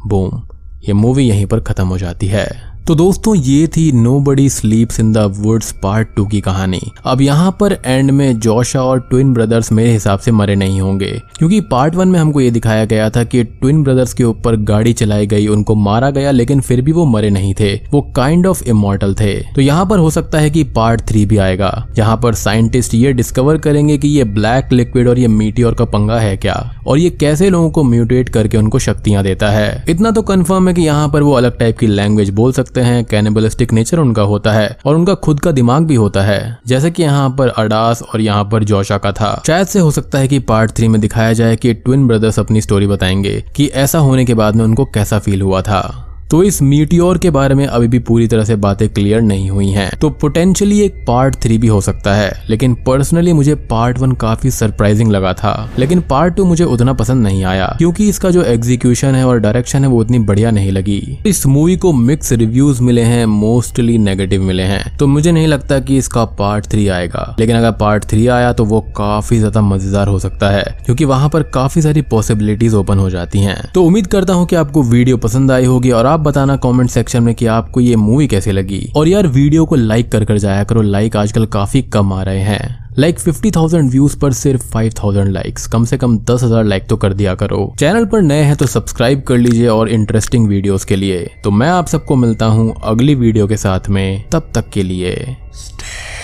बूम 0.06 0.42
ये 0.88 0.92
मूवी 0.94 1.28
यहीं 1.28 1.46
पर 1.46 1.60
खत्म 1.60 1.86
हो 1.86 1.98
जाती 1.98 2.26
है। 2.26 2.67
तो 2.88 2.94
दोस्तों, 2.94 3.34
ये 3.36 3.66
थी 3.66 3.92
nobody 4.20 4.48
sleeps 4.48 5.00
in 5.00 5.12
the 5.12 5.18
woods 5.18 5.72
part 5.72 6.08
two 6.16 6.24
की 6.26 6.40
कहानी। 6.40 6.80
अब 7.04 7.20
यहाँ 7.20 7.56
पर 7.60 7.72
एंड 7.86 8.10
में 8.10 8.38
जोशा 8.40 8.82
और 8.82 9.00
ट्विन 9.00 9.34
ब्रदर्स 9.34 9.72
मेरे 9.72 9.92
हिसाब 9.92 10.18
से 10.18 10.30
मरे 10.30 10.54
नहीं 10.56 10.80
होंगे। 10.80 11.22
क्योंकि 11.38 11.60
पार्ट 11.60 11.94
वन 11.94 12.08
में 12.08 12.18
हमको 12.20 12.40
ये 12.40 12.50
दिखाया 12.50 12.84
गया 12.84 13.10
था 13.10 13.24
कि 13.24 13.44
ट्विन 13.44 13.82
ब्रदर्स 13.82 14.12
के 14.12 14.24
ऊपर 14.24 14.56
गाड़ी 14.56 14.92
चलाई 14.92 15.26
गई, 15.26 15.46
उनको 15.46 15.74
मारा 15.74 16.10
गया, 16.10 16.30
लेकिन 16.30 16.60
फिर 16.60 16.80
भी 16.80 16.92
वो 16.92 17.04
मरे 17.06 17.30
नहीं 17.30 17.54
थे। 17.60 17.74
वो 17.74 18.00
काइंड 18.16 18.46
ऑफ़ 18.46 18.64
इमोर्टल 18.64 19.14
थे। 19.14 19.34
तो 19.54 19.60
यहाँ 19.60 19.86
पर 19.86 19.98
हो 19.98 20.10
सकता 20.10 20.38
है 20.38 20.50
कि 20.50 20.64
पार्ट 20.64 21.00
थ्री 21.00 21.26
भी 21.26 21.36
आएगा। 21.36 21.86
जहाँ 21.94 22.16
पर 22.16 22.34
साइंटिस्ट 22.34 22.94
ये 22.94 23.12
डिस्कवर 23.12 23.58
करेंगे 23.58 23.98
कि 23.98 24.08
ये 24.08 24.24
ब्लैक 24.24 24.72
लिक्विड 24.72 25.08
और 25.08 25.18
ये 25.18 25.28
मीटियोर 25.28 25.74
का 25.74 25.84
पंगा 25.84 26.18
है 26.18 26.36
क्या? 26.36 26.74
और 26.86 26.98
ये 26.98 27.10
कैसे 27.10 27.50
लोगों 27.50 27.70
को 27.70 27.82
म्यूटेट 27.82 28.28
करके 28.28 28.56
उनको 28.56 28.78
शक्तियाँ 28.78 29.24
देता 29.24 29.50
है? 29.50 29.84
इतना 29.88 30.10
तो 30.10 30.22
कंफर्म 30.22 30.68
है 30.68 30.74
कि 30.74 30.82
यहाँ 30.82 31.08
पर 31.08 31.22
वो 31.22 31.32
अलग 31.32 31.58
टाइप 31.58 31.78
की 31.78 31.86
लैंग्वेज 31.86 32.30
बोल 32.30 32.52
सकते 32.78 32.90
हैं 32.90 33.04
कैनिबलिस्टिक 33.04 33.72
नेचर 33.72 33.98
उनका 33.98 34.22
होता 34.22 34.52
है 34.52 34.78
और 34.86 34.94
उनका 34.94 35.14
खुद 35.14 35.40
का 35.40 35.52
दिमाग 35.52 35.86
भी 35.86 35.94
होता 35.94 36.22
है। 36.22 36.58
जैसे 36.66 36.90
कि 36.90 37.02
यहाँ 37.02 37.28
पर 37.30 37.48
अडास 37.48 38.02
और 38.02 38.20
यहाँ 38.20 38.44
पर 38.44 38.64
जोशा 38.64 38.98
का 38.98 39.12
था। 39.12 39.42
शायद 39.46 39.66
से 39.66 39.78
हो 39.78 39.90
सकता 39.90 40.18
है 40.18 40.28
कि 40.28 40.38
पार्ट 40.38 40.70
थ्री 40.70 40.88
में 40.88 41.00
दिखाया 41.00 41.32
जाए 41.32 41.56
कि 41.56 41.74
ट्विन 41.74 42.06
ब्रदर्स 42.08 42.38
अपनी 42.38 42.60
स्टोरी 42.60 42.86
बताएँगे 42.86 43.44
कि 43.56 43.66
ऐसा 43.66 43.98
होने 43.98 44.24
के 44.24 44.34
बाद 44.34 44.56
में 44.56 44.64
उनको 44.64 44.84
कैसा 44.84 45.18
फील 45.18 45.42
हुआ 45.42 45.62
था। 45.62 46.04
तो 46.30 46.42
इस 46.42 46.60
मीटियोर 46.62 47.18
के 47.18 47.30
बारे 47.30 47.54
में 47.54 47.64
अभी 47.66 47.86
भी 47.88 47.98
पूरी 47.98 48.26
तरह 48.28 48.44
से 48.44 48.54
बातें 48.56 48.88
क्लियर 48.88 49.20
नहीं 49.20 49.48
हुई 49.50 49.68
हैं। 49.68 49.90
तो 50.00 50.08
पोटेंशियली 50.12 50.80
एक 50.80 50.94
पार्ट 51.06 51.36
थ्री 51.42 51.56
भी 51.58 51.66
हो 51.66 51.80
सकता 51.80 52.14
है, 52.14 52.32
लेकिन 52.50 52.74
पर्सनली 52.86 53.32
मुझे 53.32 53.54
पार्ट 53.70 53.98
वन 53.98 54.12
काफ़ी 54.14 54.50
सरप्राइजिंग 54.50 55.10
लगा 55.10 55.32
था। 55.32 55.52
लेकिन 55.78 56.00
पार्ट 56.00 56.34
टू 56.34 56.44
मुझे 56.44 56.64
उतना 56.64 56.92
पसंद 56.92 57.22
नहीं 57.22 57.44
आया, 57.44 57.66
क्योंकि 57.78 58.08
इसका 58.08 58.30
जो 58.30 58.42
एग्जीक्यूशन 58.42 59.14
है 59.14 59.24
और 59.26 59.38
डायरेक्शन 59.38 59.84
है 59.84 59.90
वो 59.90 60.00
उतनी 60.00 60.18
बढ़िया 60.20 60.50
नहीं 60.50 60.72
लगी। 60.72 60.98
इस 61.26 61.44
मूवी 61.46 61.76
को 61.76 61.92
मिक्स 61.92 62.32
रिव्यूज़ 62.34 62.82
मिले 62.82 63.02
हैं 63.02 63.24
मोस्टली 63.26 63.96
नेगेटिव 64.00 64.42
मिले 64.42 64.62
हैं। 64.64 64.96
तो 64.98 65.06
मुझे 65.06 65.32
नहीं 65.32 65.46
लगता 65.46 65.78
कि 65.80 65.96
इसका 65.98 66.24
पार्ट 66.34 66.66
थ्री 66.66 66.86
आएगा। 66.88 67.34
लेकिन 67.40 67.56
अगर 67.56 67.72
पार्ट 67.78 68.04
थ्री 68.04 68.26
आया 68.28 68.52
तो 68.52 68.64
वो 68.64 68.80
काफ़ी 68.96 69.38
ज़्यादा 69.38 69.60
मज़ेदार 69.62 70.08
हो 70.08 70.18
सकता 70.18 70.50
है, 70.50 70.76
क्योंकि 70.84 71.04
वहाँ 71.06 71.28
पर 71.28 71.42
काफ़ी 71.54 71.82
सारी 71.82 72.02
पॉसिबिलिटीज 72.10 72.74
ओपन 72.74 72.98
हो 72.98 73.10
जाती 73.10 73.38
हैं। 73.38 73.58
तो 73.74 73.84
उम्मीद 73.84 74.06
करता 74.08 74.34
हूँ 74.34 74.46
कि 74.46 74.56
आपको 74.56 74.82
वीडियो 74.84 75.16
पसंद 75.18 75.52
आई 75.52 75.64
होगी 75.64 75.90
और 75.90 76.06
आप 76.08 76.16
आप 76.18 76.24
बताना 76.24 76.54
कमेंट 76.56 76.90
सेक्शन 76.90 77.22
में 77.22 77.34
कि 77.34 77.46
आपको 77.46 77.80
ये 77.80 77.96
मूवी 77.96 78.26
कैसी 78.28 78.52
लगी। 78.52 78.80
और 78.96 79.08
यार 79.08 79.26
वीडियो 79.28 79.64
को 79.64 79.74
लाइक 79.76 80.10
कर 80.12 80.24
कर 80.24 80.38
जाया 80.38 80.64
करो। 80.64 80.82
लाइक 80.82 81.16
आजकल 81.16 81.46
काफ़ी 81.46 81.82
कम 81.94 82.12
आ 82.12 82.22
रहे 82.22 82.40
हैं। 82.40 82.88
लाइक 82.98 83.18
फिफ्टी 83.18 83.50
थाउज़ेंड 83.50 83.90
व्यूज़ 83.90 84.18
पर 84.18 84.32
सिर्फ़ 84.32 84.66
फाइव 84.70 84.92
थाउज़ेंड 85.02 85.28
लाइक्स 85.32 85.66
कम 85.66 85.84
से 85.84 85.96
कम 85.96 86.18
दस 86.30 86.42
हज़ार 86.44 86.64
लाइक 86.64 86.88
तो 86.88 86.96
कर 86.96 87.12
दिया 87.14 87.34
करो। 87.34 87.72
चैनल 87.78 88.04
पर 88.04 88.22
नए 88.22 88.42
हैं 88.42 88.56
तो 88.56 88.66
सब्सक्राइब 88.66 89.22
कर 89.22 89.38
लीजिए 89.38 89.68
और 89.68 89.88
इंटरेस्टिंग 89.88 90.48
वीडियोस 90.48 90.84
के 90.84 90.96
लिए। 90.96 91.24
तो 91.44 91.50
मैं 91.50 91.68
आप 91.70 91.86
सबको 91.86 92.16
मिलता 92.16 92.46
हूँ 92.46 92.74
अगली 92.84 93.14
वीडियो 93.14 93.46
के 93.46 93.56
साथ 93.56 93.88
में। 93.88 94.24
तब 94.32 94.50
तक 94.54 94.70
के 94.70 94.82
लिए। 94.82 95.36
Stay. 95.58 96.17